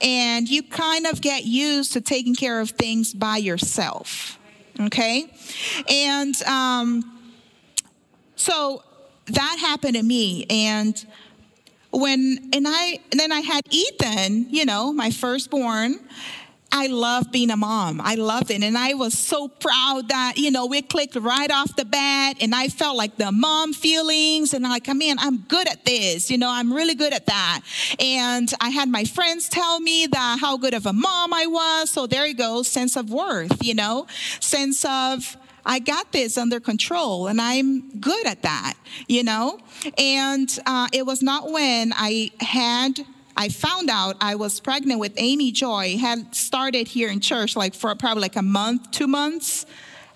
And 0.00 0.48
you 0.48 0.64
kind 0.64 1.06
of 1.06 1.20
get 1.20 1.44
used 1.44 1.92
to 1.92 2.00
taking 2.00 2.34
care 2.34 2.60
of 2.60 2.70
things 2.70 3.14
by 3.14 3.36
yourself. 3.36 4.36
Okay? 4.80 5.32
And 5.88 6.42
um, 6.42 7.20
so 8.34 8.82
that 9.26 9.58
happened 9.60 9.94
to 9.94 10.02
me. 10.02 10.44
And 10.50 11.06
when 11.96 12.50
and 12.52 12.66
I 12.68 13.00
and 13.10 13.18
then 13.18 13.32
I 13.32 13.40
had 13.40 13.62
Ethan, 13.70 14.48
you 14.50 14.64
know, 14.64 14.92
my 14.92 15.10
firstborn. 15.10 15.98
I 16.72 16.88
loved 16.88 17.30
being 17.30 17.50
a 17.50 17.56
mom. 17.56 18.00
I 18.02 18.16
loved 18.16 18.50
it. 18.50 18.62
And 18.62 18.76
I 18.76 18.94
was 18.94 19.16
so 19.16 19.46
proud 19.48 20.08
that, 20.08 20.34
you 20.36 20.50
know, 20.50 20.66
we 20.66 20.82
clicked 20.82 21.14
right 21.14 21.50
off 21.50 21.74
the 21.76 21.84
bat 21.84 22.36
and 22.40 22.54
I 22.54 22.68
felt 22.68 22.96
like 22.96 23.16
the 23.16 23.30
mom 23.30 23.72
feelings 23.72 24.52
and 24.52 24.64
like, 24.64 24.88
man, 24.88 25.16
I'm 25.20 25.38
good 25.38 25.68
at 25.68 25.84
this. 25.84 26.28
You 26.28 26.38
know, 26.38 26.50
I'm 26.50 26.72
really 26.72 26.96
good 26.96 27.14
at 27.14 27.26
that. 27.26 27.60
And 28.00 28.52
I 28.60 28.70
had 28.70 28.88
my 28.88 29.04
friends 29.04 29.48
tell 29.48 29.78
me 29.80 30.06
that 30.06 30.38
how 30.40 30.56
good 30.58 30.74
of 30.74 30.86
a 30.86 30.92
mom 30.92 31.32
I 31.32 31.46
was. 31.46 31.90
So 31.90 32.06
there 32.06 32.26
you 32.26 32.34
go, 32.34 32.62
sense 32.62 32.96
of 32.96 33.10
worth, 33.10 33.64
you 33.64 33.74
know, 33.74 34.06
sense 34.40 34.84
of 34.84 35.36
I 35.66 35.80
got 35.80 36.12
this 36.12 36.38
under 36.38 36.60
control 36.60 37.26
and 37.26 37.40
I'm 37.40 37.90
good 38.00 38.26
at 38.26 38.42
that, 38.42 38.74
you 39.08 39.24
know? 39.24 39.58
And 39.98 40.48
uh, 40.64 40.88
it 40.92 41.04
was 41.04 41.22
not 41.22 41.50
when 41.50 41.92
I 41.94 42.30
had 42.40 43.04
I 43.36 43.50
found 43.50 43.90
out 43.90 44.16
I 44.20 44.36
was 44.36 44.60
pregnant 44.60 44.98
with 44.98 45.12
Amy 45.18 45.52
Joy, 45.52 45.98
had 45.98 46.34
started 46.34 46.88
here 46.88 47.10
in 47.10 47.20
church 47.20 47.54
like 47.54 47.74
for 47.74 47.94
probably 47.94 48.22
like 48.22 48.36
a 48.36 48.42
month, 48.42 48.90
two 48.92 49.06
months 49.06 49.66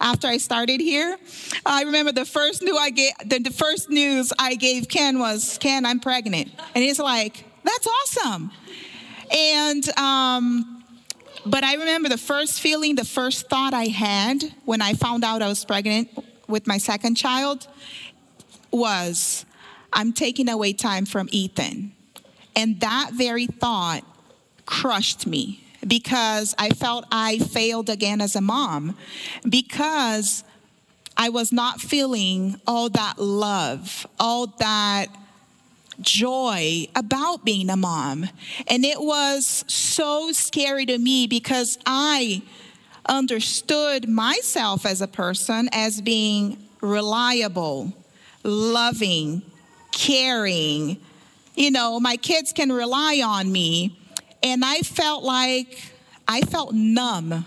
after 0.00 0.26
I 0.26 0.38
started 0.38 0.80
here. 0.80 1.18
I 1.66 1.82
remember 1.82 2.12
the 2.12 2.24
first 2.24 2.62
news 2.62 2.78
I 2.80 2.88
gave, 2.88 3.12
the, 3.26 3.38
the 3.38 3.50
first 3.50 3.90
news 3.90 4.32
I 4.38 4.54
gave 4.54 4.88
Ken 4.88 5.18
was, 5.18 5.58
Ken, 5.58 5.84
I'm 5.84 6.00
pregnant. 6.00 6.50
And 6.74 6.82
he's 6.82 6.98
like, 6.98 7.44
that's 7.62 7.86
awesome. 7.86 8.50
And 9.30 9.98
um, 9.98 10.79
but 11.46 11.64
I 11.64 11.74
remember 11.74 12.08
the 12.08 12.18
first 12.18 12.60
feeling, 12.60 12.94
the 12.94 13.04
first 13.04 13.48
thought 13.48 13.74
I 13.74 13.86
had 13.86 14.42
when 14.64 14.82
I 14.82 14.94
found 14.94 15.24
out 15.24 15.42
I 15.42 15.48
was 15.48 15.64
pregnant 15.64 16.08
with 16.46 16.66
my 16.66 16.78
second 16.78 17.16
child 17.16 17.66
was, 18.70 19.44
I'm 19.92 20.12
taking 20.12 20.48
away 20.48 20.72
time 20.72 21.06
from 21.06 21.28
Ethan. 21.32 21.92
And 22.54 22.80
that 22.80 23.10
very 23.14 23.46
thought 23.46 24.04
crushed 24.66 25.26
me 25.26 25.64
because 25.86 26.54
I 26.58 26.70
felt 26.70 27.06
I 27.10 27.38
failed 27.38 27.88
again 27.88 28.20
as 28.20 28.36
a 28.36 28.40
mom 28.40 28.96
because 29.48 30.44
I 31.16 31.28
was 31.28 31.52
not 31.52 31.80
feeling 31.80 32.60
all 32.66 32.88
that 32.90 33.18
love, 33.18 34.06
all 34.18 34.46
that 34.58 35.06
joy 36.00 36.86
about 36.94 37.44
being 37.44 37.70
a 37.70 37.76
mom. 37.76 38.28
And 38.68 38.84
it 38.84 39.00
was 39.00 39.64
so 39.66 40.32
scary 40.32 40.86
to 40.86 40.98
me 40.98 41.26
because 41.26 41.78
I 41.86 42.42
understood 43.06 44.08
myself 44.08 44.86
as 44.86 45.00
a 45.00 45.08
person 45.08 45.68
as 45.72 46.00
being 46.00 46.58
reliable, 46.80 47.92
loving, 48.42 49.42
caring. 49.92 50.98
You 51.54 51.70
know, 51.70 52.00
my 52.00 52.16
kids 52.16 52.52
can 52.52 52.72
rely 52.72 53.22
on 53.24 53.50
me. 53.50 53.96
And 54.42 54.64
I 54.64 54.78
felt 54.80 55.22
like 55.22 55.82
I 56.26 56.40
felt 56.42 56.72
numb 56.72 57.44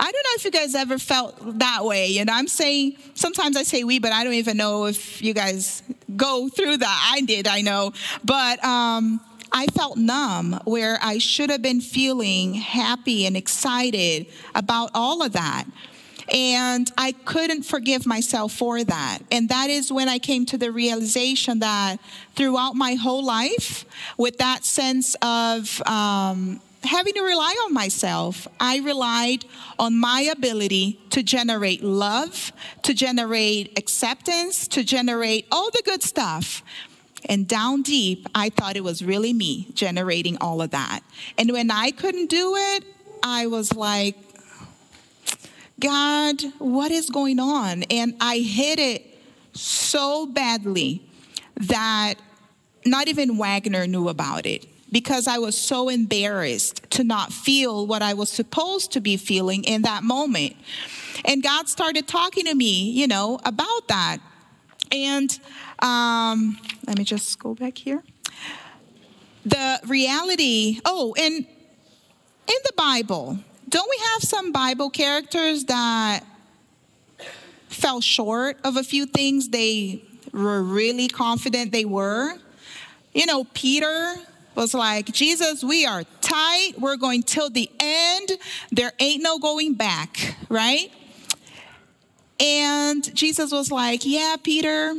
I 0.00 0.12
don't 0.12 0.24
know 0.24 0.30
if 0.36 0.44
you 0.44 0.50
guys 0.50 0.74
ever 0.74 0.98
felt 0.98 1.58
that 1.58 1.84
way. 1.84 2.08
You 2.08 2.24
know, 2.24 2.32
I'm 2.32 2.48
saying 2.48 2.96
sometimes 3.14 3.56
I 3.56 3.64
say 3.64 3.84
we, 3.84 3.98
but 3.98 4.12
I 4.12 4.24
don't 4.24 4.34
even 4.34 4.56
know 4.56 4.86
if 4.86 5.20
you 5.22 5.34
guys 5.34 5.82
go 6.16 6.48
through 6.48 6.78
that. 6.78 7.10
I 7.12 7.20
did, 7.22 7.48
I 7.48 7.62
know. 7.62 7.92
But 8.24 8.64
um, 8.64 9.20
I 9.50 9.66
felt 9.66 9.96
numb 9.96 10.60
where 10.64 10.98
I 11.02 11.18
should 11.18 11.50
have 11.50 11.62
been 11.62 11.80
feeling 11.80 12.54
happy 12.54 13.26
and 13.26 13.36
excited 13.36 14.26
about 14.54 14.90
all 14.94 15.22
of 15.22 15.32
that. 15.32 15.64
And 16.32 16.90
I 16.98 17.12
couldn't 17.24 17.62
forgive 17.62 18.06
myself 18.06 18.52
for 18.52 18.84
that. 18.84 19.20
And 19.32 19.48
that 19.48 19.70
is 19.70 19.90
when 19.90 20.08
I 20.08 20.18
came 20.18 20.44
to 20.46 20.58
the 20.58 20.70
realization 20.70 21.60
that 21.60 21.96
throughout 22.36 22.74
my 22.74 22.94
whole 22.94 23.24
life, 23.24 23.86
with 24.18 24.36
that 24.38 24.64
sense 24.64 25.16
of 25.22 25.80
um, 25.86 26.60
having 26.84 27.14
to 27.14 27.22
rely 27.22 27.54
on 27.66 27.74
myself. 27.74 28.46
I 28.60 28.78
relied 28.78 29.44
on 29.78 29.98
my 29.98 30.20
ability 30.20 31.00
to 31.10 31.22
generate 31.22 31.82
love, 31.82 32.52
to 32.82 32.94
generate 32.94 33.78
acceptance, 33.78 34.68
to 34.68 34.84
generate 34.84 35.46
all 35.50 35.70
the 35.70 35.82
good 35.84 36.02
stuff. 36.02 36.62
And 37.24 37.48
down 37.48 37.82
deep, 37.82 38.28
I 38.34 38.48
thought 38.50 38.76
it 38.76 38.84
was 38.84 39.04
really 39.04 39.32
me 39.32 39.68
generating 39.74 40.38
all 40.40 40.62
of 40.62 40.70
that. 40.70 41.00
And 41.36 41.50
when 41.52 41.70
I 41.70 41.90
couldn't 41.90 42.30
do 42.30 42.54
it, 42.54 42.84
I 43.22 43.46
was 43.48 43.74
like, 43.74 44.16
God, 45.80 46.40
what 46.58 46.90
is 46.90 47.10
going 47.10 47.40
on? 47.40 47.84
And 47.84 48.14
I 48.20 48.38
hid 48.38 48.78
it 48.78 49.04
so 49.52 50.26
badly 50.26 51.02
that 51.56 52.14
not 52.86 53.08
even 53.08 53.36
Wagner 53.36 53.86
knew 53.86 54.08
about 54.08 54.46
it 54.46 54.66
because 54.90 55.26
I 55.26 55.38
was 55.38 55.56
so 55.56 55.88
embarrassed 55.88 56.90
to 56.90 57.04
not 57.04 57.32
feel 57.32 57.86
what 57.86 58.02
I 58.02 58.14
was 58.14 58.30
supposed 58.30 58.92
to 58.92 59.00
be 59.00 59.16
feeling 59.16 59.64
in 59.64 59.82
that 59.82 60.02
moment. 60.02 60.56
And 61.24 61.42
God 61.42 61.68
started 61.68 62.08
talking 62.08 62.44
to 62.46 62.54
me, 62.54 62.90
you 62.90 63.06
know, 63.06 63.38
about 63.44 63.88
that. 63.88 64.18
And 64.90 65.38
um, 65.80 66.58
let 66.86 66.96
me 66.98 67.04
just 67.04 67.38
go 67.38 67.54
back 67.54 67.76
here. 67.76 68.02
The 69.44 69.80
reality, 69.86 70.80
oh, 70.84 71.14
and 71.18 71.34
in 71.36 72.56
the 72.64 72.72
Bible, 72.76 73.38
don't 73.68 73.90
we 73.90 73.98
have 74.12 74.22
some 74.22 74.52
Bible 74.52 74.90
characters 74.90 75.64
that 75.64 76.20
fell 77.68 78.00
short 78.00 78.58
of 78.64 78.76
a 78.76 78.82
few 78.82 79.04
things 79.06 79.50
they 79.50 80.02
were 80.32 80.62
really 80.62 81.08
confident 81.08 81.72
they 81.72 81.84
were? 81.84 82.34
You 83.14 83.26
know, 83.26 83.44
Peter 83.52 84.16
was 84.58 84.74
like, 84.74 85.06
Jesus, 85.06 85.62
we 85.62 85.86
are 85.86 86.02
tight. 86.20 86.72
We're 86.78 86.96
going 86.96 87.22
till 87.22 87.48
the 87.48 87.70
end. 87.78 88.32
There 88.72 88.92
ain't 88.98 89.22
no 89.22 89.38
going 89.38 89.74
back, 89.74 90.34
right? 90.48 90.90
And 92.40 93.14
Jesus 93.14 93.52
was 93.52 93.70
like, 93.70 94.04
Yeah, 94.04 94.34
Peter, 94.42 94.94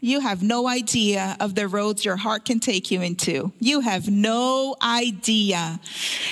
you 0.00 0.18
have 0.20 0.42
no 0.42 0.66
idea 0.66 1.36
of 1.38 1.54
the 1.54 1.68
roads 1.68 2.04
your 2.04 2.16
heart 2.16 2.44
can 2.44 2.58
take 2.58 2.90
you 2.90 3.00
into. 3.00 3.52
You 3.60 3.78
have 3.80 4.10
no 4.10 4.74
idea. 4.82 5.78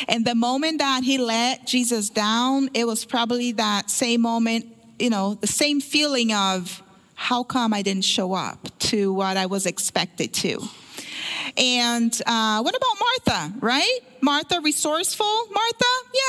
And 0.08 0.24
the 0.24 0.34
moment 0.34 0.78
that 0.78 1.04
he 1.04 1.16
let 1.18 1.68
Jesus 1.68 2.10
down, 2.10 2.70
it 2.74 2.88
was 2.88 3.04
probably 3.04 3.52
that 3.52 3.88
same 3.88 4.20
moment, 4.20 4.66
you 4.98 5.10
know, 5.10 5.34
the 5.34 5.46
same 5.46 5.80
feeling 5.80 6.32
of, 6.32 6.82
how 7.14 7.44
come 7.44 7.72
I 7.72 7.82
didn't 7.82 8.04
show 8.04 8.34
up 8.34 8.58
to 8.90 9.12
what 9.12 9.36
I 9.36 9.46
was 9.46 9.66
expected 9.66 10.34
to? 10.34 10.60
And 11.56 12.20
uh, 12.26 12.60
what 12.62 12.76
about 12.76 12.96
Martha, 13.00 13.54
right? 13.60 14.00
Martha, 14.20 14.60
resourceful? 14.60 15.46
Martha? 15.52 15.84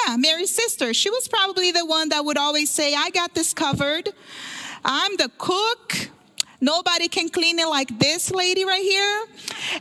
Yeah, 0.07 0.17
Mary's 0.17 0.53
sister. 0.53 0.93
She 0.93 1.09
was 1.09 1.27
probably 1.27 1.71
the 1.71 1.85
one 1.85 2.09
that 2.09 2.23
would 2.23 2.37
always 2.37 2.69
say, 2.69 2.93
I 2.93 3.09
got 3.09 3.33
this 3.33 3.53
covered. 3.53 4.09
I'm 4.83 5.17
the 5.17 5.31
cook. 5.37 6.09
Nobody 6.61 7.07
can 7.07 7.29
clean 7.29 7.59
it 7.59 7.67
like 7.67 7.99
this 7.99 8.31
lady 8.31 8.65
right 8.65 8.81
here. 8.81 9.25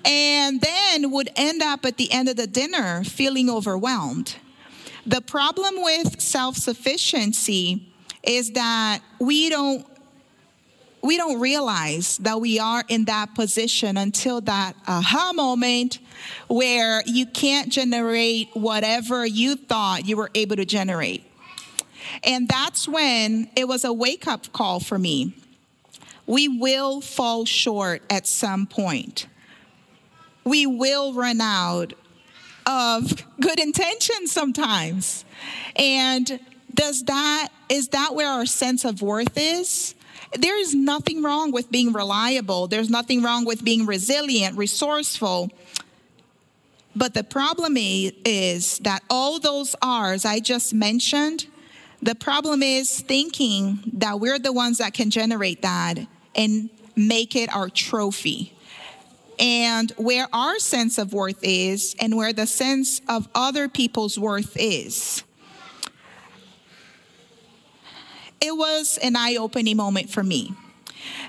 And 0.05 0.61
then 0.61 1.11
would 1.11 1.31
end 1.37 1.63
up 1.63 1.85
at 1.85 1.99
the 1.99 2.11
end 2.11 2.29
of 2.29 2.37
the 2.37 2.47
dinner 2.47 3.05
feeling 3.05 3.51
overwhelmed. 3.51 4.37
The 5.07 5.21
problem 5.21 5.83
with 5.83 6.21
self 6.21 6.57
sufficiency 6.57 7.93
is 8.23 8.53
that 8.53 9.01
we 9.21 9.51
don't 9.51 9.87
we 11.05 11.19
don't 11.19 11.39
realize 11.39 12.17
that 12.19 12.41
we 12.41 12.59
are 12.59 12.83
in 12.89 13.05
that 13.05 13.35
position 13.35 13.99
until 13.99 14.41
that 14.41 14.75
aha 14.89 15.33
moment 15.35 15.99
where 16.49 17.03
you 17.05 17.27
can't 17.27 17.69
generate 17.69 18.49
whatever 18.55 19.27
you 19.27 19.55
thought 19.55 20.07
you 20.07 20.17
were 20.17 20.31
able 20.35 20.57
to 20.57 20.65
generate. 20.65 21.23
And 22.25 22.49
that's 22.49 22.89
when 22.89 23.51
it 23.55 23.69
was 23.69 23.85
a 23.85 23.93
wake 23.93 24.27
up 24.27 24.51
call 24.55 24.81
for 24.81 24.99
me. 24.99 25.35
We 26.27 26.49
will 26.49 27.03
fall 27.03 27.45
short 27.45 28.01
at 28.09 28.27
some 28.27 28.67
point. 28.67 29.27
We 30.43 30.67
will 30.67 31.13
run 31.13 31.43
out 31.43 31.93
of 32.67 33.13
good 33.39 33.61
intentions 33.61 34.33
sometimes. 34.33 35.27
And 35.77 36.41
does 36.73 37.05
that 37.05 37.49
is 37.69 37.89
that 37.89 38.15
where 38.15 38.29
our 38.29 38.47
sense 38.47 38.87
of 38.87 39.03
worth 39.03 39.37
is? 39.37 39.95
There 40.39 40.59
is 40.59 40.75
nothing 40.75 41.23
wrong 41.23 41.53
with 41.53 41.71
being 41.71 41.93
reliable. 41.93 42.67
There's 42.67 42.91
nothing 42.91 43.23
wrong 43.23 43.45
with 43.45 43.65
being 43.65 43.87
resilient, 43.87 44.57
resourceful. 44.57 45.51
But 46.97 47.15
the 47.15 47.25
problem 47.25 47.75
is 47.77 48.79
that 48.79 49.03
all 49.11 49.41
those 49.41 49.75
R's 49.83 50.25
I 50.25 50.41
just 50.41 50.73
mentioned, 50.73 51.47
the 52.01 52.15
problem 52.15 52.63
is 52.63 53.01
thinking 53.01 53.81
that 53.95 54.21
we're 54.21 54.39
the 54.39 54.53
ones 54.53 54.79
that 54.79 54.95
can 54.95 55.11
generate 55.11 55.63
that 55.63 55.99
and 56.35 56.71
make 56.95 57.35
it 57.35 57.55
our 57.55 57.69
trophy. 57.69 58.53
And 59.41 59.91
where 59.97 60.29
our 60.33 60.61
sense 60.61 60.99
of 60.99 61.13
worth 61.13 61.41
is, 61.43 61.97
and 61.99 62.17
where 62.17 62.33
the 62.33 62.47
sense 62.47 63.01
of 63.09 63.29
other 63.35 63.69
people's 63.69 64.17
worth 64.17 64.57
is. 64.57 65.24
It 68.45 68.57
was 68.57 68.99
an 69.03 69.17
eye 69.17 69.37
opening 69.37 69.77
moment 69.77 70.11
for 70.11 70.23
me 70.23 70.53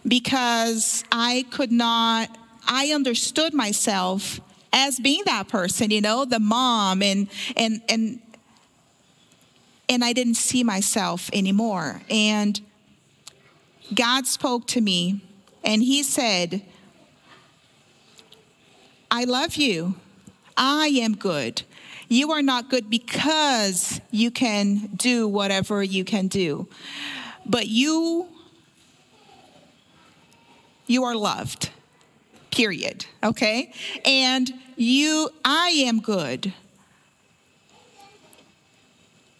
because 0.05 1.03
I 1.11 1.45
could 1.49 1.71
not, 1.71 2.29
I 2.67 2.91
understood 2.93 3.53
myself 3.53 4.41
as 4.73 4.99
being 4.99 5.23
that 5.25 5.47
person, 5.47 5.91
you 5.91 6.01
know, 6.01 6.25
the 6.25 6.39
mom 6.39 7.01
and, 7.01 7.29
and, 7.55 7.81
and, 7.87 8.19
and 9.87 10.03
I 10.03 10.11
didn't 10.11 10.35
see 10.35 10.63
myself 10.63 11.29
anymore. 11.31 12.01
And 12.09 12.59
God 13.93 14.27
spoke 14.27 14.67
to 14.67 14.81
me 14.81 15.21
and 15.63 15.81
He 15.81 16.03
said, 16.03 16.61
I 19.09 19.23
love 19.23 19.55
you. 19.55 19.95
I 20.57 20.87
am 20.87 21.15
good. 21.15 21.61
You 22.07 22.31
are 22.31 22.41
not 22.41 22.69
good 22.69 22.89
because 22.89 23.99
you 24.11 24.31
can 24.31 24.89
do 24.95 25.27
whatever 25.27 25.83
you 25.83 26.03
can 26.03 26.27
do. 26.27 26.67
But 27.45 27.67
you 27.67 28.27
you 30.87 31.03
are 31.03 31.15
loved. 31.15 31.71
Period. 32.51 33.05
Okay? 33.23 33.73
And 34.05 34.53
you 34.75 35.29
I 35.43 35.69
am 35.69 35.99
good. 35.99 36.53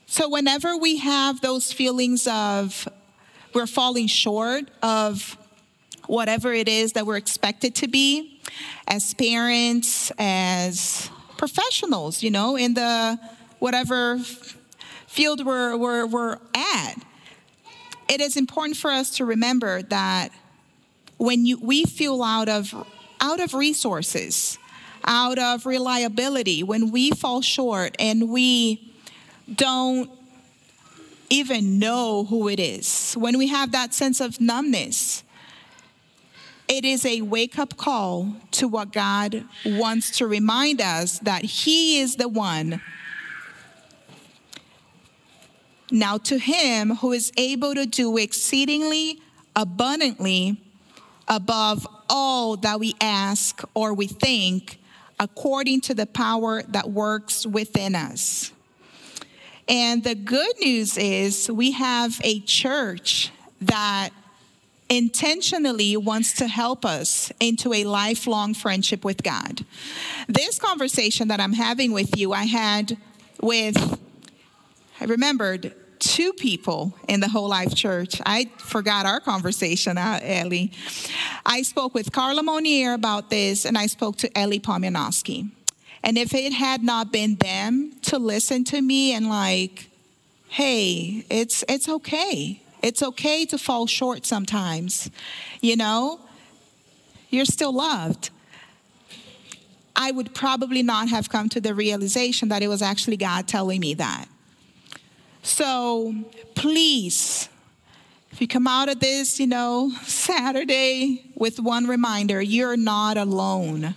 So 0.07 0.29
whenever 0.29 0.77
we 0.77 0.97
have 0.97 1.41
those 1.41 1.73
feelings 1.73 2.25
of 2.27 2.87
we're 3.53 3.67
falling 3.67 4.07
short 4.07 4.69
of 4.81 5.37
whatever 6.07 6.53
it 6.53 6.67
is 6.67 6.93
that 6.93 7.05
we're 7.05 7.17
expected 7.17 7.75
to 7.75 7.87
be 7.87 8.39
as 8.87 9.13
parents, 9.13 10.11
as 10.17 11.09
professionals, 11.37 12.23
you 12.23 12.31
know, 12.31 12.55
in 12.55 12.73
the 12.73 13.19
whatever 13.59 14.19
field 15.07 15.45
we're, 15.45 15.75
we're, 15.77 16.05
we're 16.05 16.37
at. 16.55 16.95
It 18.09 18.21
is 18.21 18.37
important 18.37 18.77
for 18.77 18.91
us 18.91 19.17
to 19.17 19.25
remember 19.25 19.81
that 19.83 20.29
when 21.17 21.45
you, 21.45 21.57
we 21.59 21.85
feel 21.85 22.21
out 22.21 22.49
of, 22.49 22.73
out 23.21 23.39
of 23.39 23.53
resources, 23.53 24.57
out 25.05 25.39
of 25.39 25.65
reliability, 25.65 26.63
when 26.63 26.91
we 26.91 27.11
fall 27.11 27.41
short 27.41 27.95
and 27.99 28.29
we 28.29 28.93
don't 29.53 30.09
even 31.29 31.79
know 31.79 32.25
who 32.25 32.47
it 32.47 32.59
is, 32.59 33.13
when 33.15 33.37
we 33.37 33.47
have 33.47 33.71
that 33.71 33.93
sense 33.93 34.19
of 34.19 34.39
numbness, 34.39 35.23
it 36.67 36.85
is 36.85 37.05
a 37.05 37.21
wake 37.21 37.59
up 37.59 37.77
call 37.77 38.35
to 38.51 38.67
what 38.67 38.91
God 38.91 39.43
wants 39.65 40.17
to 40.17 40.27
remind 40.27 40.81
us 40.81 41.19
that 41.19 41.43
He 41.43 41.99
is 41.99 42.15
the 42.15 42.27
one. 42.27 42.81
Now, 45.91 46.17
to 46.17 46.39
Him 46.39 46.95
who 46.95 47.11
is 47.11 47.31
able 47.37 47.75
to 47.75 47.85
do 47.85 48.17
exceedingly 48.17 49.19
abundantly 49.55 50.57
above 51.27 51.87
all 52.09 52.57
that 52.57 52.79
we 52.79 52.95
ask 52.99 53.61
or 53.73 53.93
we 53.93 54.07
think, 54.07 54.79
according 55.19 55.81
to 55.81 55.93
the 55.93 56.05
power 56.05 56.63
that 56.63 56.89
works 56.89 57.45
within 57.45 57.95
us. 57.95 58.51
And 59.67 60.03
the 60.03 60.15
good 60.15 60.59
news 60.59 60.97
is 60.97 61.49
we 61.49 61.71
have 61.71 62.19
a 62.23 62.39
church 62.41 63.31
that 63.61 64.09
intentionally 64.89 65.97
wants 65.97 66.33
to 66.33 66.47
help 66.47 66.85
us 66.85 67.31
into 67.39 67.73
a 67.73 67.83
lifelong 67.85 68.53
friendship 68.53 69.03
with 69.03 69.23
God. 69.23 69.65
This 70.27 70.59
conversation 70.59 71.27
that 71.29 71.39
I'm 71.39 71.53
having 71.53 71.91
with 71.91 72.17
you, 72.17 72.33
I 72.33 72.43
had 72.43 72.97
with, 73.41 73.99
I 74.99 75.05
remembered 75.05 75.73
two 75.99 76.33
people 76.33 76.95
in 77.07 77.19
the 77.19 77.27
whole 77.27 77.49
life 77.49 77.73
church. 77.73 78.21
I 78.25 78.51
forgot 78.57 79.05
our 79.05 79.19
conversation, 79.19 79.97
uh, 79.97 80.19
Ellie. 80.21 80.71
I 81.45 81.63
spoke 81.63 81.95
with 81.95 82.11
Carla 82.11 82.43
Monier 82.43 82.93
about 82.93 83.29
this, 83.29 83.65
and 83.65 83.77
I 83.77 83.87
spoke 83.87 84.17
to 84.17 84.37
Ellie 84.37 84.59
Pomianowski. 84.59 85.49
And 86.03 86.17
if 86.19 86.35
it 86.35 86.53
had 86.53 86.83
not 86.83 87.11
been 87.11 87.35
them 87.35 87.93
to 88.03 88.19
listen 88.19 88.63
to 88.65 88.81
me 88.81 89.13
and 89.13 89.27
like, 89.27 89.89
hey, 90.49 91.25
it's 91.29 91.63
it's 91.67 91.89
okay 91.89 92.61
it's 92.85 93.01
okay 93.01 93.45
to 93.45 93.57
fall 93.57 93.87
short 93.87 94.27
sometimes. 94.27 95.09
You 95.59 95.75
know, 95.75 96.19
you're 97.31 97.45
still 97.45 97.73
loved. 97.73 98.29
I 99.95 100.11
would 100.11 100.35
probably 100.35 100.83
not 100.83 101.09
have 101.09 101.27
come 101.27 101.49
to 101.49 101.59
the 101.59 101.73
realization 101.73 102.49
that 102.49 102.61
it 102.61 102.67
was 102.67 102.83
actually 102.83 103.17
God 103.17 103.47
telling 103.47 103.79
me 103.79 103.95
that. 103.95 104.27
So 105.41 106.13
please, 106.53 107.49
if 108.31 108.39
you 108.39 108.47
come 108.47 108.67
out 108.67 108.87
of 108.87 108.99
this, 108.99 109.39
you 109.39 109.47
know, 109.47 109.91
Saturday 110.03 111.31
with 111.33 111.59
one 111.59 111.87
reminder, 111.87 112.39
you're 112.39 112.77
not 112.77 113.17
alone. 113.17 113.95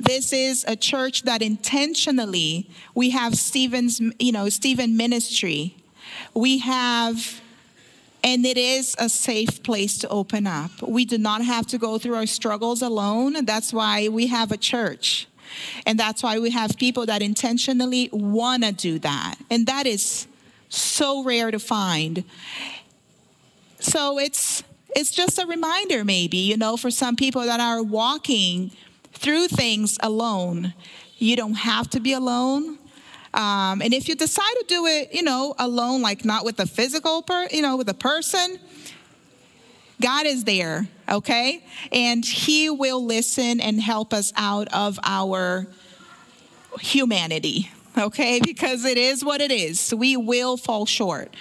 This 0.00 0.32
is 0.32 0.64
a 0.66 0.74
church 0.74 1.22
that 1.22 1.40
intentionally 1.40 2.68
we 2.96 3.10
have 3.10 3.36
Stephen's, 3.36 4.00
you 4.18 4.32
know, 4.32 4.48
Stephen 4.48 4.96
ministry. 4.96 5.76
We 6.34 6.58
have 6.58 7.40
and 8.26 8.44
it 8.44 8.58
is 8.58 8.96
a 8.98 9.08
safe 9.08 9.62
place 9.62 9.98
to 9.98 10.08
open 10.08 10.48
up. 10.48 10.82
We 10.82 11.04
do 11.04 11.16
not 11.16 11.44
have 11.44 11.64
to 11.68 11.78
go 11.78 11.96
through 11.96 12.16
our 12.16 12.26
struggles 12.26 12.82
alone. 12.82 13.44
That's 13.44 13.72
why 13.72 14.08
we 14.08 14.26
have 14.26 14.50
a 14.50 14.56
church. 14.56 15.28
And 15.86 15.96
that's 15.96 16.24
why 16.24 16.40
we 16.40 16.50
have 16.50 16.76
people 16.76 17.06
that 17.06 17.22
intentionally 17.22 18.10
want 18.12 18.64
to 18.64 18.72
do 18.72 18.98
that. 18.98 19.36
And 19.48 19.68
that 19.68 19.86
is 19.86 20.26
so 20.68 21.22
rare 21.22 21.52
to 21.52 21.60
find. 21.60 22.24
So 23.78 24.18
it's 24.18 24.64
it's 24.96 25.12
just 25.12 25.38
a 25.38 25.46
reminder 25.46 26.04
maybe, 26.04 26.38
you 26.38 26.56
know, 26.56 26.76
for 26.76 26.90
some 26.90 27.14
people 27.14 27.42
that 27.42 27.60
are 27.60 27.80
walking 27.80 28.72
through 29.12 29.46
things 29.46 29.98
alone. 30.02 30.74
You 31.18 31.36
don't 31.36 31.54
have 31.54 31.88
to 31.90 32.00
be 32.00 32.12
alone. 32.12 32.78
Um, 33.34 33.82
and 33.82 33.92
if 33.92 34.08
you 34.08 34.14
decide 34.14 34.54
to 34.60 34.64
do 34.68 34.86
it, 34.86 35.12
you 35.12 35.22
know, 35.22 35.54
alone, 35.58 36.02
like 36.02 36.24
not 36.24 36.44
with 36.44 36.60
a 36.60 36.66
physical, 36.66 37.22
per, 37.22 37.48
you 37.50 37.62
know, 37.62 37.76
with 37.76 37.88
a 37.88 37.94
person, 37.94 38.58
God 40.00 40.26
is 40.26 40.44
there, 40.44 40.88
okay? 41.08 41.64
And 41.90 42.24
He 42.24 42.68
will 42.70 43.04
listen 43.04 43.60
and 43.60 43.80
help 43.80 44.12
us 44.12 44.32
out 44.36 44.68
of 44.72 44.98
our 45.02 45.66
humanity, 46.80 47.70
okay? 47.96 48.40
Because 48.44 48.84
it 48.84 48.98
is 48.98 49.24
what 49.24 49.40
it 49.40 49.50
is. 49.50 49.94
We 49.94 50.16
will 50.16 50.56
fall 50.56 50.86
short. 50.86 51.34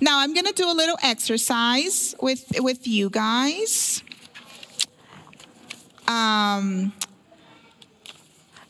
Now, 0.00 0.20
I'm 0.20 0.34
going 0.34 0.46
to 0.46 0.52
do 0.52 0.70
a 0.70 0.72
little 0.72 0.98
exercise 1.02 2.14
with, 2.20 2.52
with 2.60 2.86
you 2.86 3.10
guys. 3.10 4.02
Um, 6.06 6.92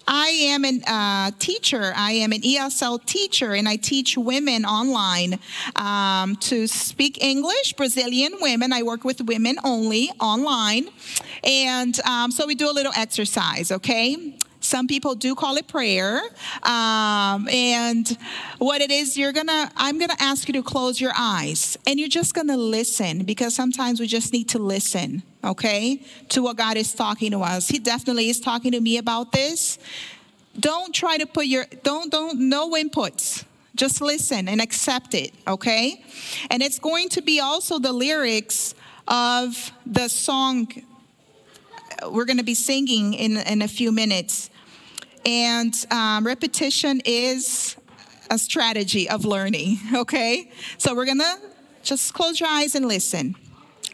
I 0.07 0.29
am 0.29 0.65
a 0.65 0.81
uh, 0.87 1.31
teacher. 1.39 1.93
I 1.97 2.13
am 2.13 2.33
an 2.33 2.41
ESL 2.43 3.05
teacher, 3.05 3.55
and 3.55 3.69
I 3.69 3.77
teach 3.77 4.17
women 4.17 4.65
online 4.65 5.39
um, 5.75 6.37
to 6.37 6.67
speak 6.67 7.23
English, 7.23 7.75
Brazilian 7.75 8.35
women. 8.41 8.73
I 8.73 8.83
work 8.83 9.05
with 9.05 9.21
women 9.23 9.57
only 9.65 10.11
online. 10.21 10.89
And 11.43 11.99
um, 12.07 12.31
so 12.31 12.47
we 12.47 12.55
do 12.55 12.71
a 12.71 12.73
little 12.73 12.93
exercise, 12.97 13.73
okay? 13.73 14.36
Some 14.67 14.89
people 14.89 15.15
do 15.15 15.37
call 15.37 15.57
it 15.57 15.69
prayer. 15.69 16.21
Um, 16.65 17.49
and 17.49 18.19
what 18.59 18.81
it 18.81 18.91
is, 18.91 19.17
you're 19.17 19.33
gonna, 19.33 19.71
I'm 19.77 19.99
gonna 19.99 20.17
ask 20.19 20.49
you 20.49 20.55
to 20.55 20.63
close 20.63 21.01
your 21.01 21.13
eyes 21.17 21.79
and 21.87 22.01
you're 22.01 22.09
just 22.09 22.35
gonna 22.35 22.57
listen 22.57 23.23
because 23.23 23.55
sometimes 23.55 24.01
we 24.01 24.09
just 24.09 24.33
need 24.33 24.49
to 24.51 24.59
listen, 24.59 25.23
okay, 25.45 26.03
to 26.31 26.43
what 26.43 26.57
God 26.57 26.77
is 26.77 26.93
talking 26.93 27.31
to 27.31 27.43
us. 27.43 27.69
He 27.69 27.79
definitely 27.79 28.29
is 28.29 28.41
talking 28.41 28.73
to 28.73 28.81
me 28.81 28.99
about 28.99 29.31
this. 29.31 29.79
Don't 30.59 30.93
try 30.93 31.17
to 31.17 31.27
put 31.27 31.47
your, 31.47 31.67
don't, 31.85 32.11
don't, 32.11 32.41
no 32.41 32.73
inputs. 32.73 33.45
Just 33.77 34.01
listen 34.01 34.49
and 34.49 34.61
accept 34.61 35.15
it, 35.15 35.33
okay? 35.47 36.03
And 36.51 36.63
it's 36.63 36.79
going 36.79 37.11
to 37.11 37.23
be 37.23 37.41
also 37.41 37.79
the 37.79 37.93
lyrics 37.93 38.75
of 39.07 39.71
the 39.85 40.09
song 40.09 40.69
we're 42.11 42.25
going 42.25 42.39
to 42.39 42.45
be 42.45 42.55
singing 42.55 43.15
in, 43.15 43.37
in 43.37 43.63
a 43.63 43.69
few 43.69 43.93
minutes. 43.93 44.51
And 45.27 45.75
um, 45.91 46.25
repetition 46.25 47.03
is 47.05 47.77
a 48.31 48.39
strategy 48.39 49.11
of 49.11 49.25
learning, 49.25 49.79
okay? 49.95 50.51
So 50.79 50.95
we're 50.95 51.07
gonna 51.07 51.39
just 51.83 52.15
close 52.15 52.39
your 52.39 52.49
eyes 52.49 52.77
and 52.77 52.87
listen. 52.87 53.35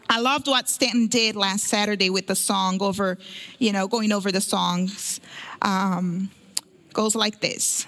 I 0.09 0.19
loved 0.19 0.47
what 0.47 0.69
Stanton 0.69 1.07
did 1.07 1.35
last 1.35 1.63
Saturday 1.63 2.11
with 2.11 2.27
the 2.27 2.35
song 2.35 2.81
over, 2.81 3.17
you 3.57 3.71
know, 3.71 3.87
going 3.87 4.11
over 4.11 4.31
the 4.31 4.41
songs. 4.41 5.19
Um, 5.61 6.29
goes 6.93 7.15
like 7.15 7.41
this 7.41 7.87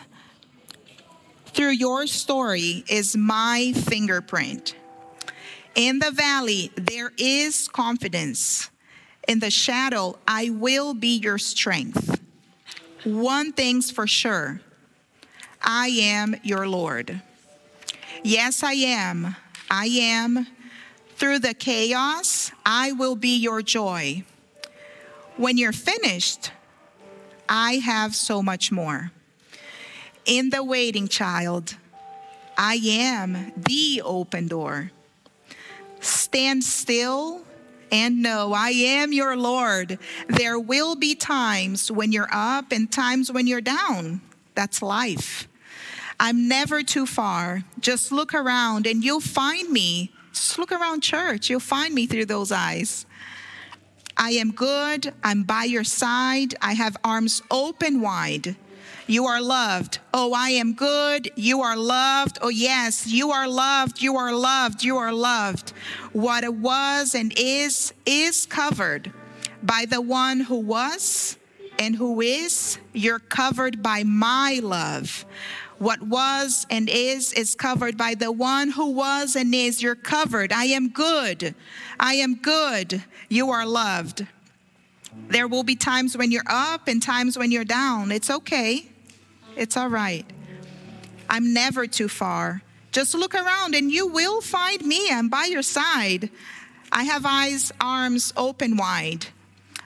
Through 1.48 1.74
your 1.74 2.08
story 2.08 2.84
is 2.90 3.16
my 3.16 3.74
fingerprint. 3.76 4.76
In 5.76 6.00
the 6.00 6.10
valley, 6.10 6.72
there 6.76 7.12
is 7.18 7.68
confidence. 7.68 8.72
In 9.28 9.40
the 9.40 9.52
shadow, 9.52 10.18
I 10.28 10.50
will 10.50 10.94
be 10.94 11.18
your 11.18 11.38
strength. 11.38 12.22
One 13.06 13.54
thing's 13.54 13.92
for 13.92 14.08
sure 14.08 14.62
I 15.62 15.88
am 15.88 16.36
your 16.42 16.68
Lord. 16.68 17.22
Yes, 18.24 18.64
I 18.64 18.74
am. 18.74 19.36
I 19.70 19.86
am. 19.86 20.48
Through 21.16 21.40
the 21.40 21.54
chaos, 21.54 22.52
I 22.66 22.94
will 22.94 23.16
be 23.16 23.38
your 23.38 23.62
joy. 23.62 24.24
When 25.38 25.58
you're 25.58 25.72
finished, 25.72 26.52
I 27.48 27.74
have 27.74 28.16
so 28.16 28.42
much 28.42 28.72
more. 28.72 29.12
In 30.26 30.50
the 30.50 30.64
waiting, 30.64 31.08
child, 31.08 31.76
I 32.58 32.80
am 32.84 33.54
the 33.56 34.02
open 34.04 34.48
door. 34.48 34.92
Stand 36.00 36.64
still 36.64 37.45
and 37.96 38.22
know 38.22 38.52
I 38.52 38.72
am 38.72 39.14
your 39.14 39.38
Lord. 39.38 39.98
There 40.28 40.60
will 40.60 40.98
be 40.98 41.16
times 41.16 41.90
when 41.90 42.12
you're 42.12 42.28
up 42.30 42.74
and 42.74 42.92
times 42.92 43.32
when 43.32 43.48
you're 43.48 43.62
down. 43.62 44.20
That's 44.54 44.82
life. 44.82 45.48
I'm 46.20 46.50
never 46.50 46.84
too 46.84 47.06
far. 47.06 47.64
Just 47.80 48.12
look 48.12 48.34
around 48.34 48.86
and 48.86 49.02
you'll 49.02 49.22
find 49.22 49.70
me. 49.70 50.12
Just 50.34 50.60
look 50.60 50.74
around 50.74 51.04
church. 51.04 51.50
You'll 51.50 51.62
find 51.62 51.96
me 51.96 52.06
through 52.06 52.26
those 52.26 52.52
eyes. 52.52 53.06
I 54.18 54.32
am 54.32 54.52
good. 54.52 55.14
I'm 55.24 55.44
by 55.44 55.64
your 55.64 55.86
side. 55.86 56.54
I 56.62 56.74
have 56.74 56.98
arms 57.02 57.42
open 57.50 58.02
wide. 58.02 58.58
You 59.08 59.26
are 59.28 59.42
loved. 59.42 60.00
Oh, 60.14 60.34
I 60.34 60.50
am 60.50 60.74
good. 60.74 61.32
You 61.36 61.62
are 61.62 61.78
loved. 61.78 62.40
Oh, 62.42 62.50
yes, 62.50 63.06
you 63.06 63.32
are 63.32 63.48
loved. 63.48 64.02
You 64.02 64.18
are 64.18 64.34
loved. 64.34 64.84
You 64.84 64.98
are 64.98 65.14
loved. 65.14 65.74
What 66.12 66.44
it 66.44 66.56
was 66.56 67.14
and 67.14 67.32
is, 67.38 67.94
is 68.06 68.48
covered 68.48 69.14
by 69.62 69.86
the 69.88 70.02
one 70.02 70.40
who 70.42 70.60
was 70.60 71.38
and 71.78 71.96
who 71.96 72.20
is. 72.22 72.80
You're 72.94 73.20
covered 73.20 73.84
by 73.84 74.04
my 74.04 74.60
love. 74.64 75.26
What 75.78 76.02
was 76.02 76.66
and 76.70 76.90
is 76.90 77.34
is 77.34 77.54
covered 77.54 77.98
by 77.98 78.16
the 78.16 78.32
one 78.32 78.72
who 78.72 78.92
was 78.92 79.36
and 79.36 79.54
is. 79.54 79.84
You're 79.84 79.94
covered. 79.96 80.54
I 80.54 80.66
am 80.66 80.90
good. 80.90 81.54
I 82.00 82.14
am 82.16 82.36
good. 82.36 83.04
You 83.30 83.52
are 83.52 83.66
loved. 83.66 84.26
There 85.28 85.48
will 85.48 85.64
be 85.64 85.76
times 85.76 86.18
when 86.18 86.32
you're 86.32 86.44
up 86.48 86.88
and 86.88 87.04
times 87.04 87.38
when 87.38 87.52
you're 87.52 87.66
down. 87.66 88.12
It's 88.12 88.30
okay. 88.30 88.88
It's 89.56 89.78
all 89.78 89.90
right. 89.90 90.26
I'm 91.30 91.54
never 91.54 91.88
too 91.88 92.08
far. 92.08 92.62
Just 92.92 93.14
look 93.14 93.36
around 93.36 93.76
and 93.76 93.92
you 93.92 94.08
will 94.08 94.42
find 94.42 94.82
me. 94.86 95.10
I'm 95.12 95.30
by 95.30 95.46
your 95.46 95.62
side. 95.62 96.30
I 96.92 97.04
have 97.04 97.26
eyes, 97.26 97.72
arms 97.82 98.32
open 98.38 98.78
wide. 98.78 99.28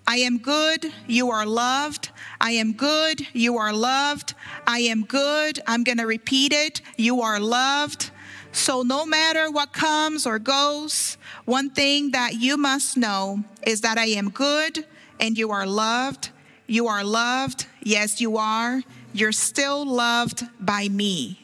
I 0.05 0.17
am 0.17 0.39
good. 0.39 0.91
You 1.07 1.31
are 1.31 1.45
loved. 1.45 2.09
I 2.41 2.51
am 2.51 2.73
good. 2.73 3.27
You 3.33 3.57
are 3.57 3.73
loved. 3.73 4.33
I 4.65 4.79
am 4.79 5.05
good. 5.05 5.59
I'm 5.67 5.83
going 5.83 5.99
to 5.99 6.05
repeat 6.05 6.51
it. 6.51 6.81
You 6.97 7.21
are 7.21 7.39
loved. 7.39 8.11
So, 8.51 8.81
no 8.81 9.05
matter 9.05 9.51
what 9.51 9.73
comes 9.73 10.25
or 10.25 10.39
goes, 10.39 11.17
one 11.45 11.69
thing 11.69 12.11
that 12.11 12.33
you 12.33 12.57
must 12.57 12.97
know 12.97 13.43
is 13.65 13.81
that 13.81 13.99
I 13.99 14.05
am 14.05 14.31
good 14.31 14.85
and 15.19 15.37
you 15.37 15.51
are 15.51 15.67
loved. 15.67 16.31
You 16.65 16.87
are 16.87 17.03
loved. 17.03 17.67
Yes, 17.83 18.19
you 18.19 18.37
are 18.37 18.81
you're 19.13 19.31
still 19.31 19.85
loved 19.85 20.43
by 20.59 20.87
me. 20.87 21.39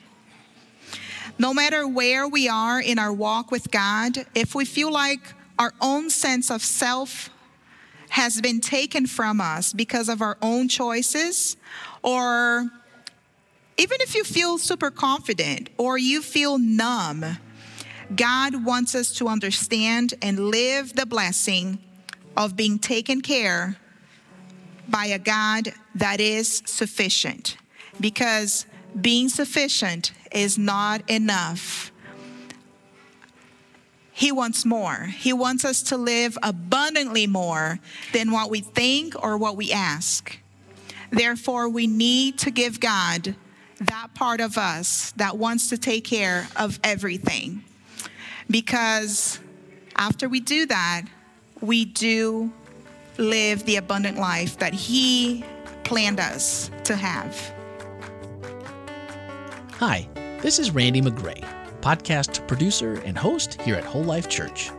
No 1.38 1.54
matter 1.54 1.88
where 1.88 2.28
we 2.28 2.48
are 2.48 2.80
in 2.80 2.98
our 2.98 3.12
walk 3.12 3.52
with 3.52 3.72
God, 3.72 4.26
if 4.34 4.56
we 4.56 4.64
feel 4.64 4.92
like 4.92 5.34
our 5.60 5.74
own 5.82 6.10
sense 6.10 6.50
of 6.50 6.62
self 6.62 7.30
has 8.10 8.40
been 8.40 8.62
taken 8.62 9.06
from 9.06 9.42
us 9.42 9.74
because 9.74 10.08
of 10.08 10.22
our 10.22 10.38
own 10.42 10.70
choices, 10.70 11.58
or 12.04 12.70
even 13.78 13.98
if 14.00 14.16
you 14.16 14.24
feel 14.24 14.58
super 14.58 14.92
confident 14.92 15.70
or 15.78 15.98
you 15.98 16.22
feel 16.22 16.58
numb, 16.58 17.38
God 18.16 18.64
wants 18.64 18.96
us 18.96 19.12
to 19.16 19.28
understand 19.28 20.14
and 20.22 20.40
live 20.40 20.96
the 20.96 21.06
blessing 21.06 21.80
of 22.38 22.56
being 22.56 22.80
taken 22.80 23.22
care 23.22 23.78
by 24.90 25.06
a 25.08 25.20
God 25.20 25.74
that 25.96 26.20
is 26.20 26.62
sufficient. 26.66 27.58
Because 28.00 28.66
being 29.00 29.30
sufficient 29.30 30.12
is 30.32 30.58
not 30.58 31.10
enough. 31.10 31.92
He 34.12 34.32
wants 34.32 34.66
more. 34.66 35.08
He 35.18 35.34
wants 35.34 35.66
us 35.66 35.82
to 35.84 35.98
live 35.98 36.38
abundantly 36.42 37.28
more 37.28 37.80
than 38.14 38.32
what 38.32 38.50
we 38.50 38.62
think 38.62 39.22
or 39.22 39.38
what 39.38 39.58
we 39.58 39.74
ask. 39.74 40.40
Therefore, 41.12 41.68
we 41.68 41.86
need 41.88 42.38
to 42.40 42.52
give 42.52 42.80
God 42.80 43.36
that 43.82 44.08
part 44.14 44.40
of 44.40 44.58
us 44.58 45.12
that 45.18 45.38
wants 45.38 45.70
to 45.70 45.78
take 45.78 46.06
care 46.06 46.48
of 46.56 46.80
everything. 46.84 47.64
Because 48.50 49.40
after 49.98 50.30
we 50.30 50.40
do 50.40 50.66
that, 50.68 51.04
we 51.60 51.86
do 51.86 52.54
live 53.18 53.66
the 53.66 53.78
abundant 53.78 54.18
life 54.18 54.58
that 54.58 54.74
He 54.74 55.44
planned 55.84 56.20
us 56.20 56.72
to 56.84 56.96
have. 56.96 57.54
Hi, 59.74 60.08
this 60.42 60.60
is 60.60 60.72
Randy 60.72 61.02
Magray, 61.02 61.46
podcast 61.82 62.48
producer 62.48 63.02
and 63.06 63.18
host 63.18 63.62
here 63.62 63.76
at 63.76 63.84
Whole 63.84 64.04
Life 64.04 64.30
Church. 64.30 64.72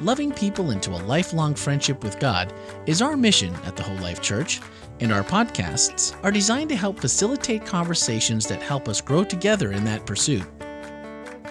Loving 0.00 0.32
people 0.32 0.70
into 0.70 0.90
a 0.90 1.04
lifelong 1.04 1.54
friendship 1.54 2.02
with 2.02 2.18
God 2.18 2.52
is 2.86 3.00
our 3.00 3.16
mission 3.16 3.54
at 3.64 3.76
the 3.76 3.82
Whole 3.82 3.98
Life 3.98 4.20
Church, 4.20 4.60
and 5.00 5.12
our 5.12 5.22
podcasts 5.22 6.16
are 6.24 6.32
designed 6.32 6.68
to 6.70 6.76
help 6.76 6.98
facilitate 6.98 7.64
conversations 7.64 8.46
that 8.46 8.60
help 8.62 8.88
us 8.88 9.00
grow 9.00 9.24
together 9.24 9.72
in 9.72 9.84
that 9.84 10.04
pursuit. 10.04 10.44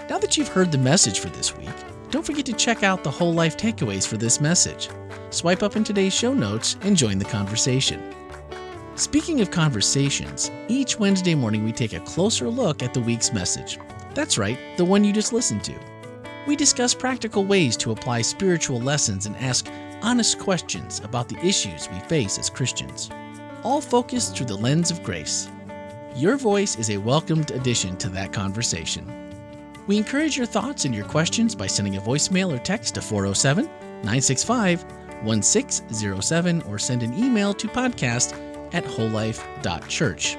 Now 0.09 0.17
that 0.19 0.37
you've 0.37 0.49
heard 0.49 0.71
the 0.71 0.77
message 0.77 1.19
for 1.19 1.29
this 1.29 1.55
week, 1.57 1.69
don't 2.11 2.25
forget 2.25 2.45
to 2.45 2.53
check 2.53 2.83
out 2.83 3.03
the 3.03 3.11
Whole 3.11 3.33
Life 3.33 3.57
takeaways 3.57 4.05
for 4.05 4.17
this 4.17 4.39
message. 4.41 4.89
Swipe 5.33 5.63
up 5.63 5.75
in 5.75 5.83
today's 5.83 6.13
show 6.13 6.31
notes 6.31 6.77
and 6.81 6.95
join 6.95 7.17
the 7.17 7.25
conversation. 7.25 8.13
Speaking 8.93 9.41
of 9.41 9.49
conversations, 9.49 10.51
each 10.67 10.99
Wednesday 10.99 11.33
morning 11.33 11.65
we 11.65 11.71
take 11.71 11.93
a 11.93 11.99
closer 12.01 12.47
look 12.47 12.83
at 12.83 12.93
the 12.93 13.01
week's 13.01 13.33
message. 13.33 13.79
That's 14.13 14.37
right, 14.37 14.59
the 14.77 14.85
one 14.85 15.03
you 15.03 15.11
just 15.11 15.33
listened 15.33 15.63
to. 15.63 15.73
We 16.45 16.55
discuss 16.55 16.93
practical 16.93 17.45
ways 17.45 17.75
to 17.77 17.93
apply 17.93 18.21
spiritual 18.21 18.79
lessons 18.79 19.25
and 19.25 19.35
ask 19.37 19.67
honest 20.03 20.37
questions 20.37 21.01
about 21.03 21.29
the 21.29 21.43
issues 21.43 21.89
we 21.89 21.97
face 22.01 22.37
as 22.37 22.51
Christians, 22.51 23.09
all 23.63 23.81
focused 23.81 24.37
through 24.37 24.45
the 24.45 24.55
lens 24.55 24.91
of 24.91 25.01
grace. 25.01 25.49
Your 26.15 26.37
voice 26.37 26.75
is 26.77 26.91
a 26.91 26.97
welcomed 26.97 27.49
addition 27.49 27.97
to 27.97 28.09
that 28.09 28.33
conversation. 28.33 29.11
We 29.87 29.97
encourage 29.97 30.37
your 30.37 30.45
thoughts 30.45 30.85
and 30.85 30.93
your 30.93 31.05
questions 31.05 31.55
by 31.55 31.65
sending 31.65 31.97
a 31.97 32.01
voicemail 32.01 32.53
or 32.53 32.59
text 32.59 32.93
to 32.93 33.01
407 33.01 33.65
965 34.03 34.92
1607 35.23 36.61
or 36.63 36.77
send 36.79 37.03
an 37.03 37.17
email 37.17 37.53
to 37.53 37.67
podcast 37.67 38.33
at 38.73 38.83
wholelife.church. 38.83 40.37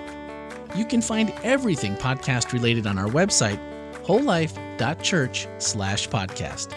You 0.77 0.85
can 0.85 1.01
find 1.01 1.33
everything 1.42 1.94
podcast 1.97 2.53
related 2.53 2.87
on 2.87 2.99
our 2.99 3.09
website, 3.09 3.59
wholelife.church 4.05 5.47
slash 5.59 6.09
podcast. 6.09 6.75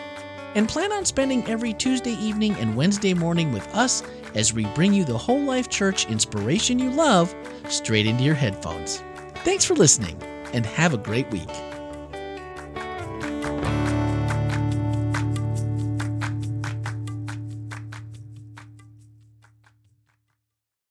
And 0.56 0.68
plan 0.68 0.92
on 0.92 1.06
spending 1.06 1.46
every 1.48 1.74
Tuesday 1.74 2.14
evening 2.14 2.54
and 2.56 2.76
Wednesday 2.76 3.14
morning 3.14 3.52
with 3.52 3.68
us 3.76 4.02
as 4.34 4.54
we 4.54 4.66
bring 4.68 4.94
you 4.94 5.04
the 5.04 5.18
Whole 5.18 5.42
Life 5.42 5.70
Church 5.70 6.08
inspiration 6.08 6.80
you 6.80 6.92
love 6.92 7.36
straight 7.70 8.06
into 8.06 8.24
your 8.24 8.36
headphones. 8.36 9.04
Thanks 9.44 9.66
for 9.66 9.76
listening 9.76 10.22
and 10.54 10.66
have 10.66 10.94
a 10.94 10.98
great 10.98 11.30
week. 11.32 11.50